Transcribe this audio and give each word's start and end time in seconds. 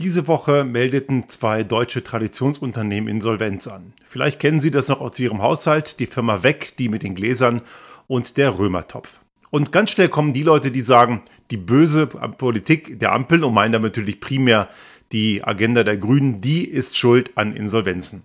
Diese 0.00 0.26
Woche 0.26 0.64
meldeten 0.64 1.28
zwei 1.28 1.62
deutsche 1.62 2.02
Traditionsunternehmen 2.02 3.06
Insolvenz 3.06 3.66
an. 3.66 3.92
Vielleicht 4.02 4.38
kennen 4.38 4.58
Sie 4.58 4.70
das 4.70 4.88
noch 4.88 5.02
aus 5.02 5.18
Ihrem 5.18 5.42
Haushalt, 5.42 6.00
die 6.00 6.06
Firma 6.06 6.42
Weg, 6.42 6.74
die 6.78 6.88
mit 6.88 7.02
den 7.02 7.14
Gläsern 7.14 7.60
und 8.06 8.38
der 8.38 8.58
Römertopf. 8.58 9.20
Und 9.50 9.72
ganz 9.72 9.90
schnell 9.90 10.08
kommen 10.08 10.32
die 10.32 10.42
Leute, 10.42 10.70
die 10.70 10.80
sagen, 10.80 11.20
die 11.50 11.58
böse 11.58 12.06
Politik 12.06 12.98
der 12.98 13.12
Ampel 13.12 13.44
und 13.44 13.52
meinen 13.52 13.72
damit 13.72 13.94
natürlich 13.94 14.20
primär 14.20 14.70
die 15.12 15.44
Agenda 15.44 15.84
der 15.84 15.98
Grünen, 15.98 16.40
die 16.40 16.64
ist 16.64 16.96
schuld 16.96 17.36
an 17.36 17.54
Insolvenzen. 17.54 18.24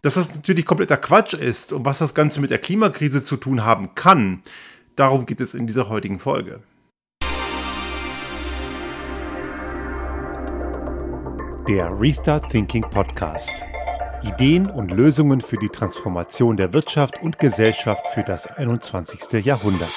Dass 0.00 0.14
das 0.14 0.34
natürlich 0.34 0.64
kompletter 0.64 0.96
Quatsch 0.96 1.34
ist 1.34 1.74
und 1.74 1.84
was 1.84 1.98
das 1.98 2.14
Ganze 2.14 2.40
mit 2.40 2.50
der 2.50 2.58
Klimakrise 2.58 3.22
zu 3.22 3.36
tun 3.36 3.66
haben 3.66 3.94
kann, 3.94 4.42
darum 4.96 5.26
geht 5.26 5.42
es 5.42 5.52
in 5.52 5.66
dieser 5.66 5.90
heutigen 5.90 6.18
Folge. 6.18 6.60
Der 11.68 11.96
Restart 12.00 12.50
Thinking 12.50 12.82
Podcast. 12.82 13.54
Ideen 14.24 14.68
und 14.68 14.90
Lösungen 14.90 15.40
für 15.40 15.56
die 15.58 15.68
Transformation 15.68 16.56
der 16.56 16.72
Wirtschaft 16.72 17.22
und 17.22 17.38
Gesellschaft 17.38 18.08
für 18.08 18.24
das 18.24 18.46
21. 18.48 19.44
Jahrhundert. 19.44 19.92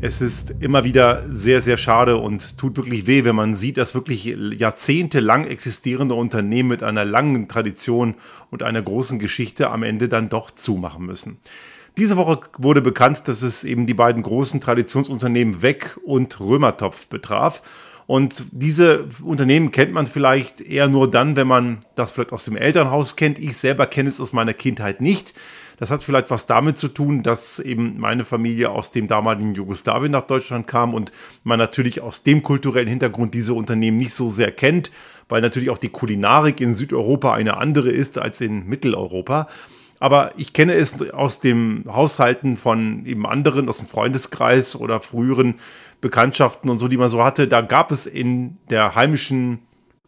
Es 0.00 0.22
ist 0.22 0.54
immer 0.60 0.84
wieder 0.84 1.24
sehr, 1.28 1.60
sehr 1.60 1.76
schade 1.76 2.16
und 2.16 2.56
tut 2.56 2.78
wirklich 2.78 3.06
weh, 3.06 3.24
wenn 3.24 3.36
man 3.36 3.54
sieht, 3.54 3.76
dass 3.76 3.94
wirklich 3.94 4.24
jahrzehntelang 4.24 5.44
existierende 5.44 6.14
Unternehmen 6.14 6.70
mit 6.70 6.82
einer 6.82 7.04
langen 7.04 7.46
Tradition 7.46 8.14
und 8.50 8.62
einer 8.62 8.80
großen 8.80 9.18
Geschichte 9.18 9.70
am 9.70 9.82
Ende 9.82 10.08
dann 10.08 10.30
doch 10.30 10.50
zumachen 10.50 11.04
müssen. 11.04 11.40
Diese 11.98 12.18
Woche 12.18 12.40
wurde 12.58 12.82
bekannt, 12.82 13.26
dass 13.26 13.40
es 13.40 13.64
eben 13.64 13.86
die 13.86 13.94
beiden 13.94 14.22
großen 14.22 14.60
Traditionsunternehmen 14.60 15.62
Weg 15.62 15.98
und 16.04 16.38
Römertopf 16.40 17.06
betraf. 17.06 17.62
Und 18.06 18.44
diese 18.52 19.08
Unternehmen 19.24 19.70
kennt 19.70 19.92
man 19.92 20.06
vielleicht 20.06 20.60
eher 20.60 20.88
nur 20.88 21.10
dann, 21.10 21.36
wenn 21.36 21.48
man 21.48 21.78
das 21.94 22.12
vielleicht 22.12 22.32
aus 22.32 22.44
dem 22.44 22.56
Elternhaus 22.56 23.16
kennt. 23.16 23.38
Ich 23.38 23.56
selber 23.56 23.86
kenne 23.86 24.10
es 24.10 24.20
aus 24.20 24.32
meiner 24.32 24.52
Kindheit 24.52 25.00
nicht. 25.00 25.34
Das 25.78 25.90
hat 25.90 26.02
vielleicht 26.02 26.30
was 26.30 26.46
damit 26.46 26.78
zu 26.78 26.88
tun, 26.88 27.22
dass 27.22 27.58
eben 27.58 27.98
meine 27.98 28.24
Familie 28.24 28.70
aus 28.70 28.92
dem 28.92 29.08
damaligen 29.08 29.54
Jugoslawien 29.54 30.12
nach 30.12 30.22
Deutschland 30.22 30.66
kam 30.66 30.94
und 30.94 31.12
man 31.44 31.58
natürlich 31.58 32.00
aus 32.00 32.22
dem 32.22 32.42
kulturellen 32.42 32.88
Hintergrund 32.88 33.34
diese 33.34 33.54
Unternehmen 33.54 33.96
nicht 33.96 34.14
so 34.14 34.28
sehr 34.28 34.52
kennt, 34.52 34.90
weil 35.28 35.42
natürlich 35.42 35.70
auch 35.70 35.78
die 35.78 35.88
Kulinarik 35.88 36.60
in 36.60 36.74
Südeuropa 36.74 37.32
eine 37.32 37.56
andere 37.56 37.90
ist 37.90 38.18
als 38.18 38.40
in 38.40 38.66
Mitteleuropa. 38.66 39.48
Aber 39.98 40.32
ich 40.36 40.52
kenne 40.52 40.74
es 40.74 41.10
aus 41.10 41.40
dem 41.40 41.84
Haushalten 41.88 42.56
von 42.56 43.06
eben 43.06 43.26
anderen, 43.26 43.68
aus 43.68 43.78
dem 43.78 43.86
Freundeskreis 43.86 44.76
oder 44.76 45.00
früheren 45.00 45.54
Bekanntschaften 46.00 46.68
und 46.70 46.78
so, 46.78 46.88
die 46.88 46.98
man 46.98 47.08
so 47.08 47.24
hatte. 47.24 47.48
Da 47.48 47.62
gab 47.62 47.90
es 47.90 48.06
in 48.06 48.58
der 48.68 48.94
heimischen 48.94 49.60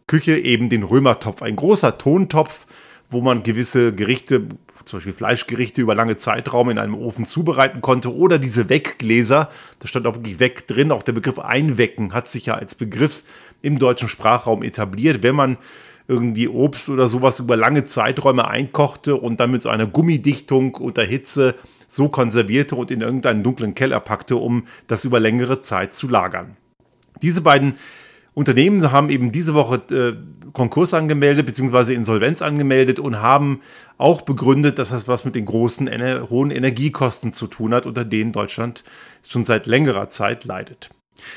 Küche 0.07 0.37
eben 0.37 0.69
den 0.69 0.83
Römertopf, 0.83 1.41
ein 1.41 1.55
großer 1.55 1.97
Tontopf, 1.97 2.65
wo 3.09 3.21
man 3.21 3.43
gewisse 3.43 3.93
Gerichte, 3.93 4.47
zum 4.85 4.97
Beispiel 4.97 5.13
Fleischgerichte 5.13 5.81
über 5.81 5.93
lange 5.93 6.17
Zeitraum 6.17 6.69
in 6.69 6.79
einem 6.79 6.95
Ofen 6.95 7.25
zubereiten 7.25 7.81
konnte 7.81 8.15
oder 8.15 8.39
diese 8.39 8.69
Weggläser, 8.69 9.49
da 9.79 9.87
stand 9.87 10.07
auch 10.07 10.15
wirklich 10.15 10.39
Weg 10.39 10.67
drin, 10.67 10.91
auch 10.91 11.03
der 11.03 11.13
Begriff 11.13 11.37
Einwecken 11.37 12.13
hat 12.13 12.27
sich 12.27 12.47
ja 12.47 12.55
als 12.55 12.75
Begriff 12.75 13.23
im 13.61 13.77
deutschen 13.77 14.09
Sprachraum 14.09 14.63
etabliert, 14.63 15.21
wenn 15.21 15.35
man 15.35 15.57
irgendwie 16.09 16.47
Obst 16.47 16.89
oder 16.89 17.07
sowas 17.07 17.39
über 17.39 17.55
lange 17.55 17.85
Zeiträume 17.85 18.47
einkochte 18.47 19.15
und 19.15 19.39
dann 19.39 19.51
mit 19.51 19.61
so 19.61 19.69
einer 19.69 19.85
Gummidichtung 19.85 20.75
unter 20.75 21.03
Hitze 21.03 21.55
so 21.87 22.09
konservierte 22.09 22.75
und 22.75 22.89
in 22.91 23.01
irgendeinen 23.01 23.43
dunklen 23.43 23.75
Keller 23.75 23.99
packte, 23.99 24.35
um 24.35 24.65
das 24.87 25.05
über 25.05 25.19
längere 25.19 25.61
Zeit 25.61 25.93
zu 25.93 26.07
lagern. 26.07 26.57
Diese 27.21 27.41
beiden 27.41 27.75
Unternehmen 28.33 28.91
haben 28.91 29.09
eben 29.09 29.31
diese 29.31 29.53
Woche 29.53 29.81
äh, 29.91 30.51
Konkurs 30.51 30.93
angemeldet 30.93 31.45
bzw. 31.45 31.93
Insolvenz 31.93 32.41
angemeldet 32.41 32.99
und 32.99 33.21
haben 33.21 33.61
auch 33.97 34.21
begründet, 34.21 34.79
dass 34.79 34.89
das 34.89 35.07
was 35.07 35.25
mit 35.25 35.35
den 35.35 35.45
großen 35.45 35.87
ener 35.87 36.29
hohen 36.29 36.49
Energiekosten 36.49 37.33
zu 37.33 37.47
tun 37.47 37.73
hat, 37.73 37.85
unter 37.85 38.05
denen 38.05 38.31
Deutschland 38.31 38.83
schon 39.27 39.45
seit 39.45 39.67
längerer 39.67 40.09
Zeit 40.09 40.45
leidet. 40.45 40.89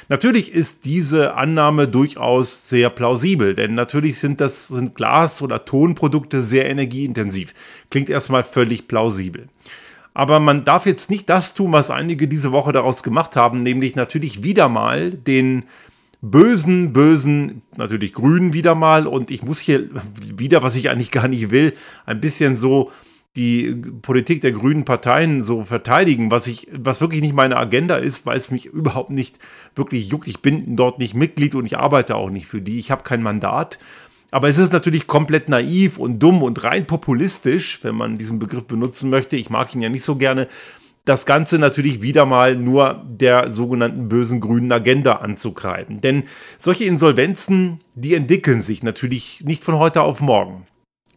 Natürlich 0.09 0.53
ist 0.53 0.85
diese 0.85 1.35
Annahme 1.35 1.89
durchaus 1.89 2.69
sehr 2.69 2.91
plausibel, 2.91 3.55
denn 3.55 3.75
natürlich 3.75 4.19
sind 4.19 4.41
das 4.41 4.69
sind 4.69 4.95
Glas- 4.95 5.43
oder 5.43 5.65
Tonprodukte 5.65 6.43
sehr 6.43 6.69
energieintensiv. 6.69 7.55
Klingt 7.91 8.11
erstmal 8.11 8.45
völlig 8.45 8.89
plausibel. 8.89 9.49
Aber 10.15 10.41
man 10.41 10.65
darf 10.65 10.87
jetzt 10.87 11.11
nicht 11.11 11.31
das 11.31 11.55
tun, 11.55 11.73
was 11.73 11.91
einige 11.91 12.29
diese 12.29 12.53
Woche 12.53 12.73
daraus 12.73 13.03
gemacht 13.03 13.37
haben, 13.37 13.63
nämlich 13.63 13.95
natürlich 13.95 14.43
wieder 14.43 14.69
mal 14.69 15.11
den 15.11 15.65
bösen, 16.21 16.93
bösen, 16.93 17.63
natürlich 17.77 18.13
Grünen 18.13 18.53
wieder 18.53 18.75
mal 18.75 19.07
und 19.07 19.31
ich 19.31 19.43
muss 19.43 19.59
hier 19.59 19.89
wieder, 20.37 20.63
was 20.63 20.77
ich 20.77 20.91
eigentlich 20.91 21.11
gar 21.11 21.29
nicht 21.29 21.51
will, 21.51 21.73
ein 22.07 22.21
bisschen 22.21 22.57
so 22.57 22.93
die 23.37 23.75
Politik 24.03 24.43
der 24.43 24.53
grünen 24.53 24.85
Parteien 24.85 25.43
so 25.43 25.65
verteidigen, 25.65 26.31
was 26.31 26.47
ich, 26.47 26.69
was 26.73 27.01
wirklich 27.01 27.23
nicht 27.23 27.35
meine 27.35 27.57
Agenda 27.57 27.97
ist, 27.97 28.27
weil 28.27 28.37
es 28.37 28.51
mich 28.51 28.67
überhaupt 28.67 29.11
nicht 29.11 29.39
wirklich 29.75 30.09
juckt. 30.09 30.29
Ich 30.29 30.41
bin 30.41 30.77
dort 30.77 30.99
nicht 30.99 31.15
Mitglied 31.15 31.55
und 31.55 31.65
ich 31.65 31.79
arbeite 31.79 32.17
auch 32.17 32.29
nicht 32.29 32.47
für 32.47 32.61
die. 32.61 32.79
Ich 32.79 32.91
habe 32.91 33.05
kein 33.05 33.23
Mandat. 33.23 33.79
Aber 34.31 34.49
es 34.49 34.59
ist 34.59 34.73
natürlich 34.73 35.07
komplett 35.07 35.49
naiv 35.49 35.99
und 35.99 36.19
dumm 36.19 36.43
und 36.43 36.63
rein 36.65 36.87
populistisch, 36.87 37.81
wenn 37.83 37.95
man 37.95 38.19
diesen 38.19 38.39
Begriff 38.39 38.65
benutzen 38.65 39.11
möchte. 39.11 39.37
Ich 39.37 39.51
mag 39.51 39.75
ihn 39.75 39.83
ja 39.83 39.89
nicht 39.89 40.05
so 40.05 40.17
gerne. 40.17 40.47
Das 41.05 41.27
Ganze 41.27 41.59
natürlich 41.59 42.01
wieder 42.01 42.27
mal 42.27 42.55
nur 42.57 43.03
der 43.07 43.51
sogenannten 43.51 44.09
bösen 44.09 44.41
grünen 44.41 44.73
Agenda 44.73 45.17
anzukreiden. 45.17 46.01
Denn 46.01 46.25
solche 46.59 46.85
Insolvenzen, 46.85 47.79
die 47.95 48.15
entwickeln 48.15 48.61
sich 48.61 48.83
natürlich 48.83 49.43
nicht 49.45 49.65
von 49.65 49.79
heute 49.79 50.03
auf 50.03 50.21
morgen. 50.21 50.65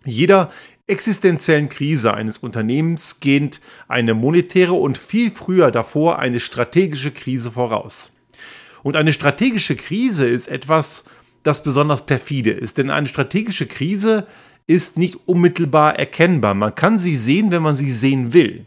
Jeder 0.04 0.52
existenziellen 0.88 1.70
Krise 1.70 2.14
eines 2.14 2.38
Unternehmens 2.38 3.20
geht 3.20 3.60
eine 3.88 4.14
monetäre 4.14 4.74
und 4.74 4.98
viel 4.98 5.32
früher 5.32 5.72
davor 5.72 6.20
eine 6.20 6.40
strategische 6.40 7.12
Krise 7.12 7.52
voraus. 7.52 8.12
Und 8.84 8.96
eine 8.96 9.12
strategische 9.12 9.76
Krise 9.76 10.28
ist 10.28 10.48
etwas, 10.48 11.06
das 11.42 11.64
besonders 11.64 12.06
perfide 12.06 12.52
ist, 12.52 12.78
denn 12.78 12.90
eine 12.90 13.08
strategische 13.08 13.66
Krise 13.66 14.28
ist 14.68 14.98
nicht 14.98 15.18
unmittelbar 15.28 15.98
erkennbar. 15.98 16.54
Man 16.54 16.74
kann 16.74 16.98
sie 16.98 17.16
sehen, 17.16 17.52
wenn 17.52 17.62
man 17.62 17.76
sie 17.76 17.92
sehen 17.92 18.34
will. 18.34 18.66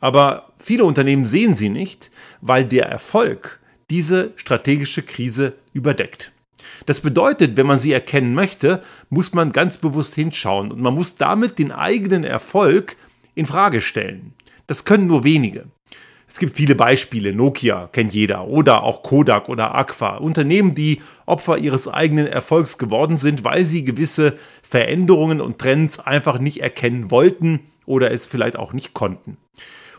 Aber 0.00 0.52
viele 0.58 0.84
Unternehmen 0.84 1.26
sehen 1.26 1.54
sie 1.54 1.68
nicht, 1.68 2.10
weil 2.40 2.64
der 2.64 2.86
Erfolg 2.86 3.60
diese 3.90 4.32
strategische 4.36 5.02
Krise 5.02 5.54
überdeckt. 5.72 6.32
Das 6.86 7.00
bedeutet, 7.00 7.56
wenn 7.56 7.66
man 7.66 7.78
sie 7.78 7.92
erkennen 7.92 8.34
möchte, 8.34 8.82
muss 9.08 9.32
man 9.34 9.52
ganz 9.52 9.78
bewusst 9.78 10.14
hinschauen 10.14 10.72
und 10.72 10.80
man 10.80 10.94
muss 10.94 11.16
damit 11.16 11.58
den 11.58 11.72
eigenen 11.72 12.24
Erfolg 12.24 12.96
in 13.34 13.46
Frage 13.46 13.80
stellen. 13.80 14.34
Das 14.66 14.84
können 14.84 15.06
nur 15.06 15.24
wenige. 15.24 15.66
Es 16.30 16.38
gibt 16.38 16.54
viele 16.54 16.76
Beispiele, 16.76 17.34
Nokia 17.34 17.88
kennt 17.88 18.14
jeder 18.14 18.46
oder 18.46 18.84
auch 18.84 19.02
Kodak 19.02 19.48
oder 19.48 19.74
Aqua, 19.74 20.18
Unternehmen, 20.18 20.76
die 20.76 21.02
Opfer 21.26 21.58
ihres 21.58 21.88
eigenen 21.88 22.28
Erfolgs 22.28 22.78
geworden 22.78 23.16
sind, 23.16 23.42
weil 23.42 23.64
sie 23.64 23.84
gewisse 23.84 24.38
Veränderungen 24.62 25.40
und 25.40 25.58
Trends 25.58 25.98
einfach 25.98 26.38
nicht 26.38 26.62
erkennen 26.62 27.10
wollten 27.10 27.60
oder 27.84 28.12
es 28.12 28.26
vielleicht 28.26 28.56
auch 28.56 28.72
nicht 28.72 28.94
konnten. 28.94 29.38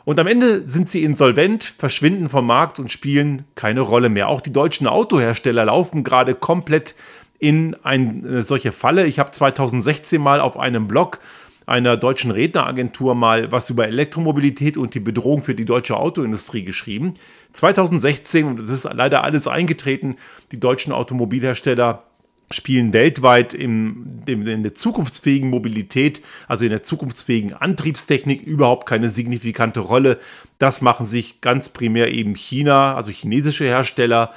Und 0.04 0.20
am 0.20 0.28
Ende 0.28 0.68
sind 0.68 0.90
sie 0.90 1.04
insolvent, 1.04 1.76
verschwinden 1.78 2.30
vom 2.30 2.48
Markt 2.48 2.80
und 2.80 2.92
spielen 2.92 3.44
keine 3.56 3.82
Rolle 3.82 4.10
mehr. 4.10 4.30
Auch 4.30 4.42
die 4.42 4.54
deutschen 4.54 4.88
Autohersteller 4.88 5.66
laufen 5.66 6.04
gerade 6.04 6.36
komplett 6.36 6.96
in 7.40 7.76
eine 7.84 8.44
solche 8.44 8.72
Falle. 8.72 9.06
Ich 9.06 9.20
habe 9.20 9.32
2016 9.32 10.22
mal 10.22 10.40
auf 10.40 10.58
einem 10.58 10.88
Blog 10.88 11.20
einer 11.66 11.96
deutschen 11.96 12.32
Redneragentur 12.32 13.16
mal 13.16 13.52
was 13.52 13.70
über 13.70 13.88
Elektromobilität 13.88 14.78
und 14.78 14.94
die 14.94 15.00
Bedrohung 15.00 15.42
für 15.42 15.56
die 15.56 15.66
deutsche 15.66 15.96
Autoindustrie 15.96 16.64
geschrieben. 16.64 17.14
2016, 17.54 18.46
und 18.46 18.60
das 18.60 18.70
ist 18.70 18.90
leider 18.94 19.24
alles 19.24 19.48
eingetreten, 19.48 20.16
die 20.52 20.60
deutschen 20.60 20.92
Automobilhersteller 20.92 22.04
spielen 22.52 22.94
weltweit 22.94 23.54
in, 23.54 24.22
in, 24.26 24.64
der 24.64 24.74
zukunftsfähigen 24.74 25.50
Mobilität, 25.50 26.22
also 26.48 26.66
in 26.66 26.72
der 26.72 26.84
zukunftsfähigen 26.84 27.54
Antriebstechnik 27.54 28.42
überhaupt 28.42 28.88
keine 28.88 29.10
signifikante 29.10 29.80
Rolle. 29.80 30.20
Das 30.58 30.82
machen 30.82 31.06
sich 31.06 31.42
ganz 31.42 31.70
primär 31.70 32.12
eben 32.12 32.36
China, 32.36 32.96
also 32.96 33.10
chinesische 33.12 33.66
Hersteller, 33.66 34.34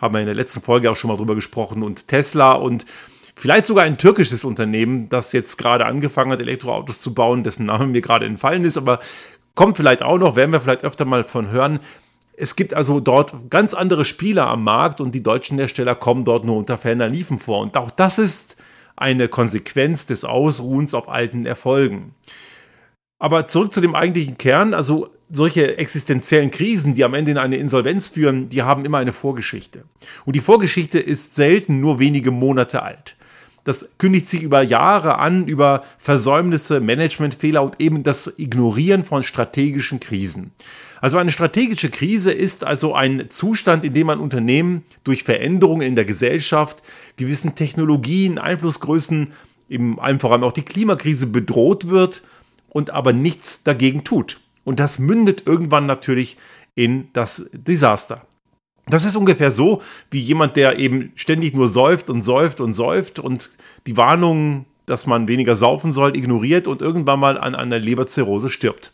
haben 0.00 0.14
wir 0.14 0.20
in 0.20 0.26
der 0.26 0.34
letzten 0.34 0.60
Folge 0.60 0.90
auch 0.90 0.96
schon 0.96 1.08
mal 1.08 1.16
drüber 1.16 1.34
gesprochen, 1.34 1.82
und 1.82 2.08
Tesla 2.08 2.52
und 2.52 2.84
vielleicht 3.36 3.66
sogar 3.66 3.84
ein 3.84 3.98
türkisches 3.98 4.44
Unternehmen, 4.44 5.08
das 5.08 5.32
jetzt 5.32 5.56
gerade 5.56 5.86
angefangen 5.86 6.32
hat, 6.32 6.40
Elektroautos 6.40 7.00
zu 7.00 7.14
bauen, 7.14 7.44
dessen 7.44 7.66
Name 7.66 7.86
mir 7.86 8.00
gerade 8.00 8.26
entfallen 8.26 8.64
ist, 8.64 8.76
aber 8.76 8.98
kommt 9.54 9.76
vielleicht 9.76 10.02
auch 10.02 10.18
noch, 10.18 10.36
werden 10.36 10.52
wir 10.52 10.60
vielleicht 10.60 10.84
öfter 10.84 11.04
mal 11.04 11.24
von 11.24 11.50
hören. 11.50 11.80
Es 12.42 12.56
gibt 12.56 12.74
also 12.74 12.98
dort 12.98 13.50
ganz 13.50 13.72
andere 13.72 14.04
Spieler 14.04 14.48
am 14.48 14.64
Markt 14.64 15.00
und 15.00 15.14
die 15.14 15.22
deutschen 15.22 15.58
Hersteller 15.58 15.94
kommen 15.94 16.24
dort 16.24 16.44
nur 16.44 16.56
unter 16.56 16.76
ferner 16.76 17.08
Liefen 17.08 17.38
vor. 17.38 17.60
Und 17.60 17.76
auch 17.76 17.92
das 17.92 18.18
ist 18.18 18.56
eine 18.96 19.28
Konsequenz 19.28 20.06
des 20.06 20.24
Ausruhens 20.24 20.92
auf 20.92 21.08
alten 21.08 21.46
Erfolgen. 21.46 22.16
Aber 23.20 23.46
zurück 23.46 23.72
zu 23.72 23.80
dem 23.80 23.94
eigentlichen 23.94 24.38
Kern. 24.38 24.74
Also 24.74 25.10
solche 25.30 25.78
existenziellen 25.78 26.50
Krisen, 26.50 26.96
die 26.96 27.04
am 27.04 27.14
Ende 27.14 27.30
in 27.30 27.38
eine 27.38 27.58
Insolvenz 27.58 28.08
führen, 28.08 28.48
die 28.48 28.62
haben 28.62 28.84
immer 28.84 28.98
eine 28.98 29.12
Vorgeschichte. 29.12 29.84
Und 30.24 30.34
die 30.34 30.40
Vorgeschichte 30.40 30.98
ist 30.98 31.36
selten 31.36 31.78
nur 31.78 32.00
wenige 32.00 32.32
Monate 32.32 32.82
alt. 32.82 33.14
Das 33.64 33.90
kündigt 33.98 34.28
sich 34.28 34.42
über 34.42 34.62
Jahre 34.62 35.18
an, 35.18 35.46
über 35.46 35.84
Versäumnisse, 35.98 36.80
Managementfehler 36.80 37.62
und 37.62 37.80
eben 37.80 38.02
das 38.02 38.34
Ignorieren 38.38 39.04
von 39.04 39.22
strategischen 39.22 40.00
Krisen. 40.00 40.50
Also 41.00 41.18
eine 41.18 41.32
strategische 41.32 41.90
Krise 41.90 42.32
ist 42.32 42.64
also 42.64 42.94
ein 42.94 43.26
Zustand, 43.28 43.84
in 43.84 43.94
dem 43.94 44.08
ein 44.08 44.20
Unternehmen 44.20 44.84
durch 45.04 45.24
Veränderungen 45.24 45.82
in 45.82 45.96
der 45.96 46.04
Gesellschaft, 46.04 46.82
gewissen 47.16 47.54
Technologien, 47.54 48.38
Einflussgrößen, 48.38 49.32
eben 49.68 49.98
allem 50.00 50.20
voran 50.20 50.44
auch 50.44 50.52
die 50.52 50.62
Klimakrise 50.62 51.26
bedroht 51.28 51.88
wird 51.88 52.22
und 52.68 52.90
aber 52.90 53.12
nichts 53.12 53.64
dagegen 53.64 54.04
tut. 54.04 54.40
Und 54.64 54.80
das 54.80 54.98
mündet 54.98 55.44
irgendwann 55.46 55.86
natürlich 55.86 56.36
in 56.74 57.08
das 57.12 57.48
Desaster. 57.52 58.24
Das 58.86 59.04
ist 59.04 59.16
ungefähr 59.16 59.50
so 59.50 59.80
wie 60.10 60.20
jemand, 60.20 60.56
der 60.56 60.78
eben 60.78 61.12
ständig 61.14 61.54
nur 61.54 61.68
säuft 61.68 62.10
und 62.10 62.22
säuft 62.22 62.60
und 62.60 62.74
säuft 62.74 63.18
und 63.18 63.50
die 63.86 63.96
Warnungen, 63.96 64.66
dass 64.86 65.06
man 65.06 65.28
weniger 65.28 65.54
saufen 65.54 65.92
soll, 65.92 66.16
ignoriert 66.16 66.66
und 66.66 66.82
irgendwann 66.82 67.20
mal 67.20 67.38
an 67.38 67.54
einer 67.54 67.78
Leberzirrhose 67.78 68.48
stirbt. 68.48 68.92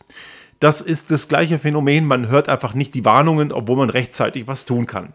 Das 0.59 0.81
ist 0.81 1.09
das 1.09 1.27
gleiche 1.27 1.57
Phänomen, 1.57 2.05
man 2.05 2.29
hört 2.29 2.49
einfach 2.49 2.73
nicht 2.73 2.93
die 2.93 3.05
Warnungen, 3.05 3.51
obwohl 3.51 3.77
man 3.77 3.89
rechtzeitig 3.89 4.47
was 4.47 4.65
tun 4.65 4.85
kann. 4.85 5.13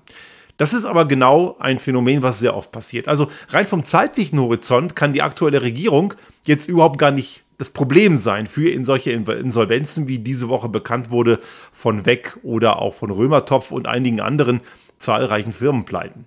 Das 0.57 0.73
ist 0.73 0.85
aber 0.85 1.07
genau 1.07 1.57
ein 1.59 1.79
Phänomen, 1.79 2.23
was 2.23 2.39
sehr 2.39 2.57
oft 2.57 2.71
passiert. 2.71 3.09
Also 3.09 3.29
rein 3.51 3.67
vom 3.67 3.85
zeitlichen 3.85 4.41
Horizont 4.41 4.97
kann 4.97 5.13
die 5.13 5.23
aktuelle 5.23 5.63
Regierung 5.63 6.15
jetzt 6.47 6.69
überhaupt 6.69 6.99
gar 6.99 7.11
nicht 7.11 7.44
das 7.59 7.71
Problem 7.71 8.17
sein 8.17 8.47
für 8.47 8.69
in 8.69 8.85
solche 8.85 9.13
Insolvenzen, 9.13 10.09
wie 10.09 10.19
diese 10.19 10.49
Woche 10.49 10.69
bekannt 10.69 11.11
wurde 11.11 11.39
von 11.73 12.07
Weg 12.07 12.39
oder 12.43 12.81
auch 12.81 12.95
von 12.95 13.11
Römertopf 13.11 13.71
und 13.71 13.87
einigen 13.87 14.21
anderen 14.21 14.61
zahlreichen 14.99 15.53
Firmenpleiten. 15.53 16.27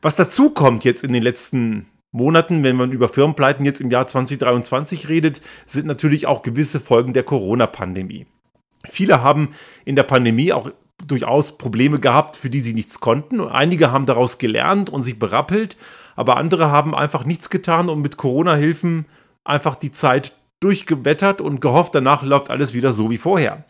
Was 0.00 0.16
dazu 0.16 0.50
kommt 0.50 0.84
jetzt 0.84 1.02
in 1.02 1.12
den 1.12 1.22
letzten 1.22 1.86
Monaten, 2.12 2.62
wenn 2.62 2.76
man 2.76 2.92
über 2.92 3.08
Firmenpleiten 3.08 3.64
jetzt 3.64 3.80
im 3.80 3.90
Jahr 3.90 4.06
2023 4.06 5.08
redet, 5.08 5.42
sind 5.66 5.86
natürlich 5.86 6.26
auch 6.26 6.42
gewisse 6.42 6.80
Folgen 6.80 7.12
der 7.12 7.24
Corona-Pandemie. 7.24 8.26
Viele 8.88 9.22
haben 9.22 9.50
in 9.84 9.96
der 9.96 10.04
Pandemie 10.04 10.52
auch 10.52 10.70
durchaus 11.06 11.58
Probleme 11.58 11.98
gehabt, 11.98 12.36
für 12.36 12.50
die 12.50 12.60
sie 12.60 12.74
nichts 12.74 13.00
konnten. 13.00 13.40
Und 13.40 13.50
einige 13.50 13.92
haben 13.92 14.06
daraus 14.06 14.38
gelernt 14.38 14.90
und 14.90 15.02
sich 15.02 15.18
berappelt, 15.18 15.76
aber 16.16 16.36
andere 16.36 16.70
haben 16.70 16.94
einfach 16.94 17.24
nichts 17.24 17.50
getan 17.50 17.88
und 17.88 18.00
mit 18.00 18.16
Corona-Hilfen 18.16 19.06
einfach 19.48 19.76
die 19.76 19.92
Zeit 19.92 20.32
durchgewettert 20.60 21.40
und 21.40 21.60
gehofft, 21.60 21.94
danach 21.94 22.22
läuft 22.22 22.50
alles 22.50 22.74
wieder 22.74 22.92
so 22.92 23.10
wie 23.10 23.18
vorher. 23.18 23.64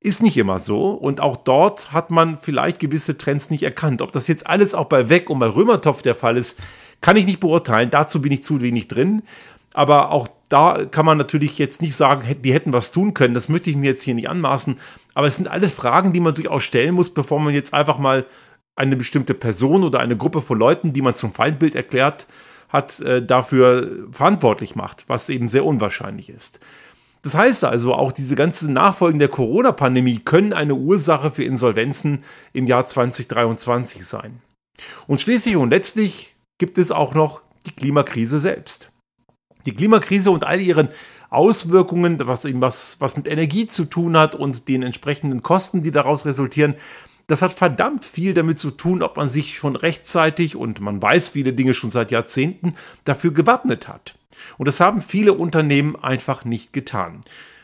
Ist 0.00 0.22
nicht 0.22 0.36
immer 0.36 0.58
so 0.58 0.90
und 0.90 1.20
auch 1.20 1.36
dort 1.36 1.92
hat 1.92 2.10
man 2.10 2.36
vielleicht 2.38 2.78
gewisse 2.78 3.16
Trends 3.16 3.50
nicht 3.50 3.62
erkannt. 3.62 4.02
Ob 4.02 4.12
das 4.12 4.28
jetzt 4.28 4.46
alles 4.46 4.74
auch 4.74 4.86
bei 4.86 5.08
Weg 5.08 5.30
und 5.30 5.38
bei 5.38 5.46
Römertopf 5.46 6.02
der 6.02 6.14
Fall 6.14 6.36
ist, 6.36 6.60
kann 7.00 7.16
ich 7.16 7.26
nicht 7.26 7.40
beurteilen. 7.40 7.90
Dazu 7.90 8.20
bin 8.20 8.32
ich 8.32 8.44
zu 8.44 8.60
wenig 8.60 8.88
drin. 8.88 9.22
Aber 9.72 10.12
auch 10.12 10.28
da 10.48 10.84
kann 10.84 11.04
man 11.04 11.18
natürlich 11.18 11.58
jetzt 11.58 11.82
nicht 11.82 11.96
sagen, 11.96 12.36
die 12.42 12.52
hätten 12.52 12.72
was 12.72 12.92
tun 12.92 13.12
können. 13.12 13.34
Das 13.34 13.48
möchte 13.48 13.70
ich 13.70 13.76
mir 13.76 13.90
jetzt 13.90 14.02
hier 14.02 14.14
nicht 14.14 14.28
anmaßen. 14.28 14.78
Aber 15.14 15.26
es 15.26 15.36
sind 15.36 15.48
alles 15.48 15.72
Fragen, 15.72 16.12
die 16.12 16.20
man 16.20 16.34
durchaus 16.34 16.62
stellen 16.62 16.94
muss, 16.94 17.12
bevor 17.12 17.40
man 17.40 17.54
jetzt 17.54 17.74
einfach 17.74 17.98
mal 17.98 18.26
eine 18.76 18.96
bestimmte 18.96 19.34
Person 19.34 19.84
oder 19.84 20.00
eine 20.00 20.16
Gruppe 20.16 20.42
von 20.42 20.58
Leuten, 20.58 20.92
die 20.92 21.02
man 21.02 21.14
zum 21.14 21.32
Feindbild 21.32 21.74
erklärt, 21.74 22.26
hat, 22.68 23.00
äh, 23.00 23.24
dafür 23.24 24.08
verantwortlich 24.10 24.74
macht, 24.74 25.04
was 25.08 25.28
eben 25.28 25.48
sehr 25.48 25.64
unwahrscheinlich 25.64 26.30
ist. 26.30 26.60
Das 27.22 27.34
heißt 27.34 27.64
also, 27.64 27.94
auch 27.94 28.12
diese 28.12 28.36
ganzen 28.36 28.74
Nachfolgen 28.74 29.18
der 29.18 29.28
Corona-Pandemie 29.28 30.18
können 30.18 30.52
eine 30.52 30.74
Ursache 30.74 31.30
für 31.30 31.44
Insolvenzen 31.44 32.22
im 32.52 32.66
Jahr 32.66 32.84
2023 32.84 34.04
sein. 34.04 34.42
Und 35.06 35.22
schließlich 35.22 35.56
und 35.56 35.70
letztlich 35.70 36.36
gibt 36.58 36.76
es 36.76 36.92
auch 36.92 37.14
noch 37.14 37.40
die 37.66 37.70
Klimakrise 37.70 38.38
selbst. 38.38 38.90
Die 39.64 39.72
Klimakrise 39.72 40.30
und 40.30 40.44
all 40.44 40.60
ihren 40.60 40.88
Auswirkungen, 41.30 42.18
was 42.26 42.44
eben 42.44 42.60
was, 42.60 43.00
was 43.00 43.16
mit 43.16 43.26
Energie 43.26 43.66
zu 43.66 43.86
tun 43.86 44.16
hat 44.16 44.34
und 44.34 44.68
den 44.68 44.82
entsprechenden 44.82 45.42
Kosten, 45.42 45.82
die 45.82 45.90
daraus 45.90 46.26
resultieren, 46.26 46.74
das 47.26 47.42
hat 47.42 47.52
verdammt 47.52 48.04
viel 48.04 48.34
damit 48.34 48.58
zu 48.58 48.70
tun, 48.70 49.02
ob 49.02 49.16
man 49.16 49.28
sich 49.28 49.56
schon 49.56 49.76
rechtzeitig 49.76 50.56
und 50.56 50.80
man 50.80 51.00
weiß 51.00 51.30
viele 51.30 51.52
Dinge 51.52 51.74
schon 51.74 51.90
seit 51.90 52.10
Jahrzehnten 52.10 52.74
dafür 53.04 53.32
gewappnet 53.32 53.88
hat. 53.88 54.14
Und 54.58 54.66
das 54.66 54.80
haben 54.80 55.00
viele 55.00 55.32
Unternehmen 55.32 55.96
einfach 55.96 56.44
nicht 56.44 56.72
getan. 56.72 57.20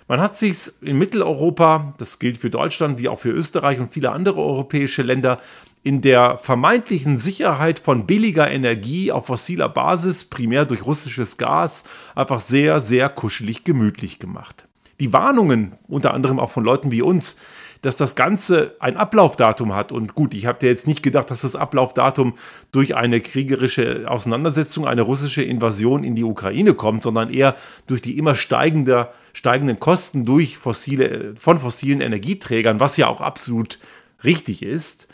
Man 0.09 0.21
hat 0.21 0.35
sich 0.35 0.73
in 0.81 0.99
Mitteleuropa, 0.99 1.95
das 1.99 2.19
gilt 2.19 2.39
für 2.39 2.51
Deutschland 2.51 2.99
wie 2.99 3.09
auch 3.09 3.21
für 3.21 3.31
Österreich 3.31 3.79
und 3.79 3.93
viele 3.93 4.11
andere 4.11 4.41
europäische 4.41 5.03
Länder, 5.03 5.39
in 5.83 6.01
der 6.01 6.37
vermeintlichen 6.37 7.17
Sicherheit 7.17 7.79
von 7.79 8.07
billiger 8.07 8.51
Energie 8.51 9.13
auf 9.13 9.27
fossiler 9.27 9.69
Basis, 9.69 10.25
primär 10.25 10.67
durch 10.67 10.85
russisches 10.85 11.37
Gas, 11.37 11.85
einfach 12.15 12.41
sehr, 12.41 12.81
sehr 12.81 13.09
kuschelig 13.09 13.65
gemütlich 13.65 14.19
gemacht. 14.19 14.67
Die 14.99 15.13
Warnungen, 15.13 15.73
unter 15.89 16.13
anderem 16.13 16.39
auch 16.39 16.51
von 16.51 16.65
Leuten 16.65 16.91
wie 16.91 17.03
uns, 17.03 17.37
dass 17.83 17.97
das 17.97 18.15
Ganze 18.15 18.77
ein 18.79 18.97
Ablaufdatum 18.97 19.75
hat. 19.75 19.93
Und 19.93 20.15
gut, 20.15 20.35
ich 20.35 20.47
habe 20.47 20.59
dir 20.59 20.69
jetzt 20.69 20.87
nicht 20.87 21.03
gedacht, 21.03 21.31
dass 21.31 21.43
das 21.43 21.57
Ablaufdatum 21.57 22.35
durch 22.73 22.95
eine 22.95 23.21
kriegerische 23.21 24.05
Auseinandersetzung, 24.07 24.87
eine 24.87 25.03
russische 25.03 25.43
Invasion 25.43 26.05
in 26.05 26.15
die 26.15 26.25
Ukraine 26.25 26.75
kommt, 26.75 27.03
sondern 27.03 27.31
eher 27.31 27.57
durch 27.87 28.03
die 28.03 28.19
immer 28.19 28.35
steigende, 28.35 29.09
steigenden 29.33 29.81
Kosten 29.81 30.25
durch 30.25 30.59
fossile, 30.59 31.35
von 31.37 31.59
fossilen 31.59 32.01
Energieträgern, 32.01 32.81
was 32.81 32.97
ja 32.97 33.07
auch 33.07 33.21
absolut 33.21 33.79
richtig 34.25 34.63
ist, 34.63 35.09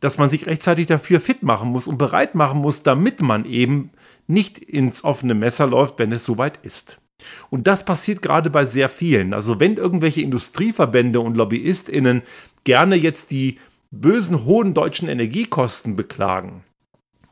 dass 0.00 0.16
man 0.16 0.28
sich 0.28 0.46
rechtzeitig 0.46 0.86
dafür 0.86 1.20
fit 1.20 1.42
machen 1.42 1.68
muss 1.68 1.88
und 1.88 1.98
bereit 1.98 2.34
machen 2.34 2.60
muss, 2.60 2.82
damit 2.82 3.20
man 3.20 3.44
eben 3.44 3.90
nicht 4.26 4.58
ins 4.58 5.04
offene 5.04 5.34
Messer 5.34 5.66
läuft, 5.66 5.98
wenn 5.98 6.12
es 6.12 6.24
soweit 6.24 6.58
ist. 6.58 6.98
Und 7.50 7.66
das 7.66 7.84
passiert 7.84 8.22
gerade 8.22 8.50
bei 8.50 8.64
sehr 8.64 8.88
vielen. 8.88 9.34
Also 9.34 9.60
wenn 9.60 9.76
irgendwelche 9.76 10.22
Industrieverbände 10.22 11.20
und 11.20 11.36
Lobbyistinnen 11.36 12.22
gerne 12.64 12.96
jetzt 12.96 13.30
die 13.30 13.58
bösen 13.90 14.44
hohen 14.44 14.74
deutschen 14.74 15.08
Energiekosten 15.08 15.96
beklagen 15.96 16.62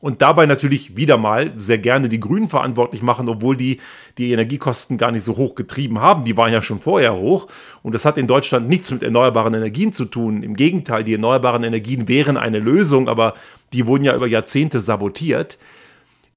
und 0.01 0.23
dabei 0.23 0.47
natürlich 0.47 0.97
wieder 0.97 1.17
mal 1.17 1.53
sehr 1.57 1.79
gerne 1.79 2.09
die 2.09 2.21
Grünen 2.21 2.49
verantwortlich 2.49 3.03
machen, 3.03 3.29
obwohl 3.29 3.57
die 3.57 3.81
die 4.19 4.33
Energiekosten 4.33 4.99
gar 4.99 5.11
nicht 5.11 5.25
so 5.25 5.37
hoch 5.37 5.55
getrieben 5.55 6.01
haben. 6.01 6.25
Die 6.25 6.37
waren 6.37 6.53
ja 6.53 6.63
schon 6.63 6.81
vorher 6.81 7.15
hoch 7.15 7.49
und 7.83 7.95
das 7.95 8.05
hat 8.05 8.17
in 8.17 8.27
Deutschland 8.27 8.69
nichts 8.69 8.91
mit 8.91 9.03
erneuerbaren 9.03 9.55
Energien 9.55 9.93
zu 9.93 10.05
tun. 10.07 10.43
Im 10.43 10.55
Gegenteil, 10.55 11.05
die 11.05 11.15
erneuerbaren 11.15 11.65
Energien 11.65 12.09
wären 12.09 12.37
eine 12.37 12.59
Lösung, 12.59 13.09
aber 13.09 13.35
die 13.73 13.87
wurden 13.87 14.05
ja 14.05 14.15
über 14.15 14.27
Jahrzehnte 14.27 14.81
sabotiert 14.81 15.59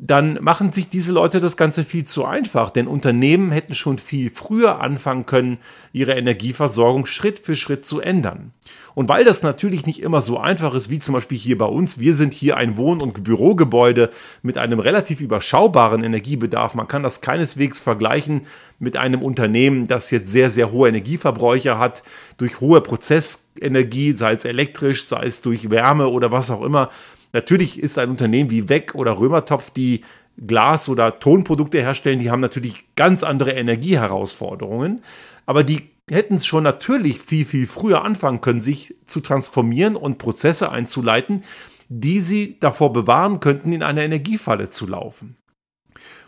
dann 0.01 0.39
machen 0.41 0.71
sich 0.71 0.89
diese 0.89 1.11
Leute 1.11 1.41
das 1.41 1.57
Ganze 1.57 1.83
viel 1.83 2.05
zu 2.05 2.23
einfach, 2.23 2.69
denn 2.69 2.87
Unternehmen 2.87 3.51
hätten 3.51 3.75
schon 3.75 3.99
viel 3.99 4.31
früher 4.33 4.79
anfangen 4.79 5.25
können, 5.25 5.57
ihre 5.91 6.13
Energieversorgung 6.13 7.05
Schritt 7.05 7.37
für 7.37 7.57
Schritt 7.57 7.85
zu 7.85 7.99
ändern. 7.99 8.53
Und 8.95 9.09
weil 9.09 9.25
das 9.25 9.43
natürlich 9.43 9.85
nicht 9.85 10.01
immer 10.01 10.21
so 10.21 10.39
einfach 10.39 10.73
ist, 10.73 10.89
wie 10.89 10.99
zum 10.99 11.15
Beispiel 11.15 11.37
hier 11.37 11.57
bei 11.57 11.65
uns, 11.65 11.99
wir 11.99 12.13
sind 12.13 12.33
hier 12.33 12.55
ein 12.55 12.77
Wohn- 12.77 13.01
und 13.01 13.25
Bürogebäude 13.25 14.09
mit 14.41 14.57
einem 14.57 14.79
relativ 14.79 15.19
überschaubaren 15.19 16.01
Energiebedarf. 16.01 16.75
Man 16.75 16.87
kann 16.87 17.03
das 17.03 17.19
keineswegs 17.19 17.81
vergleichen 17.81 18.43
mit 18.79 18.95
einem 18.95 19.21
Unternehmen, 19.21 19.87
das 19.87 20.11
jetzt 20.11 20.31
sehr, 20.31 20.49
sehr 20.49 20.71
hohe 20.71 20.87
Energieverbräuche 20.87 21.77
hat, 21.77 22.03
durch 22.37 22.61
hohe 22.61 22.79
Prozessenergie, 22.79 24.13
sei 24.13 24.31
es 24.31 24.45
elektrisch, 24.45 25.07
sei 25.07 25.25
es 25.25 25.41
durch 25.41 25.69
Wärme 25.69 26.07
oder 26.07 26.31
was 26.31 26.51
auch 26.51 26.61
immer 26.61 26.89
Natürlich 27.31 27.81
ist 27.81 27.97
ein 27.97 28.09
Unternehmen 28.09 28.49
wie 28.49 28.69
Weg 28.69 28.95
oder 28.95 29.19
Römertopf, 29.19 29.69
die 29.71 30.01
Glas- 30.45 30.89
oder 30.89 31.19
Tonprodukte 31.19 31.81
herstellen, 31.81 32.19
die 32.19 32.31
haben 32.31 32.39
natürlich 32.39 32.95
ganz 32.95 33.23
andere 33.23 33.51
Energieherausforderungen, 33.51 35.01
aber 35.45 35.63
die 35.63 35.89
hätten 36.09 36.35
es 36.35 36.45
schon 36.45 36.63
natürlich 36.63 37.19
viel, 37.19 37.45
viel 37.45 37.67
früher 37.67 38.03
anfangen 38.03 38.41
können, 38.41 38.61
sich 38.61 38.95
zu 39.05 39.19
transformieren 39.19 39.95
und 39.95 40.17
Prozesse 40.17 40.71
einzuleiten, 40.71 41.43
die 41.89 42.19
sie 42.19 42.59
davor 42.59 42.93
bewahren 42.93 43.39
könnten, 43.39 43.73
in 43.73 43.83
einer 43.83 44.01
Energiefalle 44.01 44.69
zu 44.69 44.87
laufen. 44.87 45.35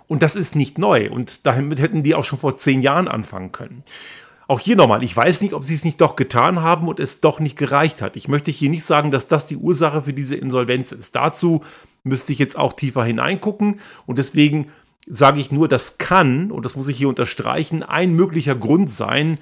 Und 0.08 0.24
das 0.24 0.36
ist 0.36 0.56
nicht 0.56 0.78
neu 0.78 1.10
und 1.10 1.46
damit 1.46 1.80
hätten 1.80 2.04
die 2.04 2.16
auch 2.16 2.26
schon 2.26 2.40
vor 2.40 2.58
zehn 2.58 2.82
Jahren 2.82 3.08
anfangen 3.08 3.52
können. 3.52 3.84
Auch 4.52 4.60
hier 4.60 4.76
nochmal, 4.76 5.02
ich 5.02 5.16
weiß 5.16 5.40
nicht, 5.40 5.54
ob 5.54 5.64
sie 5.64 5.76
es 5.76 5.86
nicht 5.86 6.02
doch 6.02 6.18
getan 6.18 6.62
haben 6.62 6.90
und 6.90 7.00
es 7.00 7.22
doch 7.22 7.40
nicht 7.40 7.58
gereicht 7.58 8.02
hat. 8.02 8.18
Ich 8.18 8.28
möchte 8.28 8.52
hier 8.52 8.70
nicht 8.70 8.84
sagen, 8.84 9.10
dass 9.10 9.30
das 9.30 9.46
die 9.46 9.56
Ursache 9.56 10.02
für 10.02 10.12
diese 10.12 10.36
Insolvenz 10.36 10.92
ist. 10.92 11.16
Dazu 11.16 11.62
müsste 12.04 12.34
ich 12.34 12.40
jetzt 12.40 12.58
auch 12.58 12.74
tiefer 12.74 13.06
hineingucken 13.06 13.80
und 14.08 14.18
deswegen 14.18 14.68
sage 15.08 15.40
ich 15.40 15.54
nur, 15.54 15.70
das 15.70 16.00
kann, 16.00 16.52
und 16.52 16.66
das 16.66 16.76
muss 16.76 16.90
ich 16.90 16.98
hier 16.98 17.08
unterstreichen, 17.08 17.82
ein 17.82 18.14
möglicher 18.14 18.54
Grund 18.54 18.90
sein, 18.90 19.40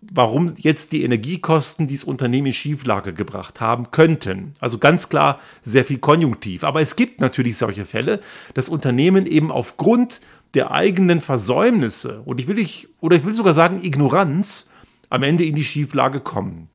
warum 0.00 0.52
jetzt 0.56 0.90
die 0.90 1.04
Energiekosten 1.04 1.86
dieses 1.86 2.02
Unternehmen 2.02 2.48
in 2.48 2.52
Schieflage 2.52 3.12
gebracht 3.12 3.60
haben 3.60 3.92
könnten. 3.92 4.54
Also 4.58 4.78
ganz 4.78 5.08
klar 5.08 5.38
sehr 5.62 5.84
viel 5.84 5.98
Konjunktiv. 5.98 6.64
Aber 6.64 6.80
es 6.80 6.96
gibt 6.96 7.20
natürlich 7.20 7.56
solche 7.56 7.84
Fälle, 7.84 8.18
dass 8.54 8.68
Unternehmen 8.68 9.24
eben 9.26 9.52
aufgrund 9.52 10.20
der 10.54 10.70
eigenen 10.70 11.20
Versäumnisse 11.20 12.22
und 12.24 12.40
ich 12.40 12.46
will 12.46 12.58
ich 12.58 12.88
oder 13.00 13.16
ich 13.16 13.24
will 13.24 13.34
sogar 13.34 13.54
sagen 13.54 13.82
Ignoranz 13.82 14.70
am 15.10 15.22
Ende 15.22 15.44
in 15.44 15.54
die 15.54 15.64
Schieflage 15.64 16.20
kommen. 16.20 16.68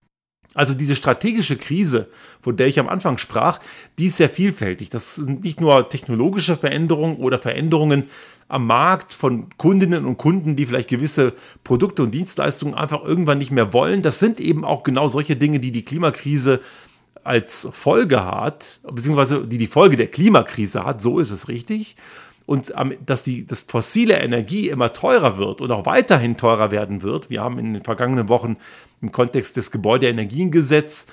Also 0.55 0.75
diese 0.75 0.95
strategische 0.95 1.57
Krise, 1.57 2.09
von 2.39 2.55
der 2.57 2.67
ich 2.67 2.79
am 2.79 2.87
Anfang 2.87 3.17
sprach, 3.17 3.59
die 3.97 4.05
ist 4.05 4.17
sehr 4.17 4.29
vielfältig. 4.29 4.89
Das 4.89 5.15
sind 5.15 5.43
nicht 5.43 5.59
nur 5.59 5.89
technologische 5.89 6.55
Veränderungen 6.55 7.17
oder 7.17 7.39
Veränderungen 7.39 8.05
am 8.47 8.67
Markt 8.67 9.13
von 9.13 9.49
Kundinnen 9.57 10.05
und 10.05 10.17
Kunden, 10.17 10.55
die 10.55 10.67
vielleicht 10.67 10.89
gewisse 10.89 11.33
Produkte 11.63 12.03
und 12.03 12.11
Dienstleistungen 12.11 12.75
einfach 12.75 13.03
irgendwann 13.03 13.39
nicht 13.39 13.51
mehr 13.51 13.73
wollen. 13.73 14.03
Das 14.03 14.19
sind 14.19 14.39
eben 14.39 14.63
auch 14.63 14.83
genau 14.83 15.07
solche 15.07 15.35
Dinge, 15.35 15.59
die 15.59 15.71
die 15.71 15.85
Klimakrise 15.85 16.59
als 17.23 17.67
Folge 17.71 18.23
hat, 18.25 18.81
beziehungsweise 18.91 19.47
die 19.47 19.57
die 19.57 19.67
Folge 19.67 19.95
der 19.95 20.07
Klimakrise 20.07 20.83
hat, 20.83 21.01
so 21.01 21.19
ist 21.19 21.31
es 21.31 21.47
richtig. 21.47 21.95
Und 22.45 22.73
dass 23.05 23.23
die 23.23 23.45
dass 23.45 23.61
fossile 23.61 24.15
Energie 24.15 24.69
immer 24.69 24.91
teurer 24.91 25.37
wird 25.37 25.61
und 25.61 25.71
auch 25.71 25.85
weiterhin 25.85 26.35
teurer 26.35 26.71
werden 26.71 27.01
wird. 27.01 27.29
Wir 27.29 27.41
haben 27.41 27.57
in 27.57 27.73
den 27.73 27.83
vergangenen 27.83 28.27
Wochen 28.27 28.57
im 29.01 29.11
Kontext 29.11 29.55
des 29.55 29.71
Gebäudeenergiengesetzes 29.71 31.07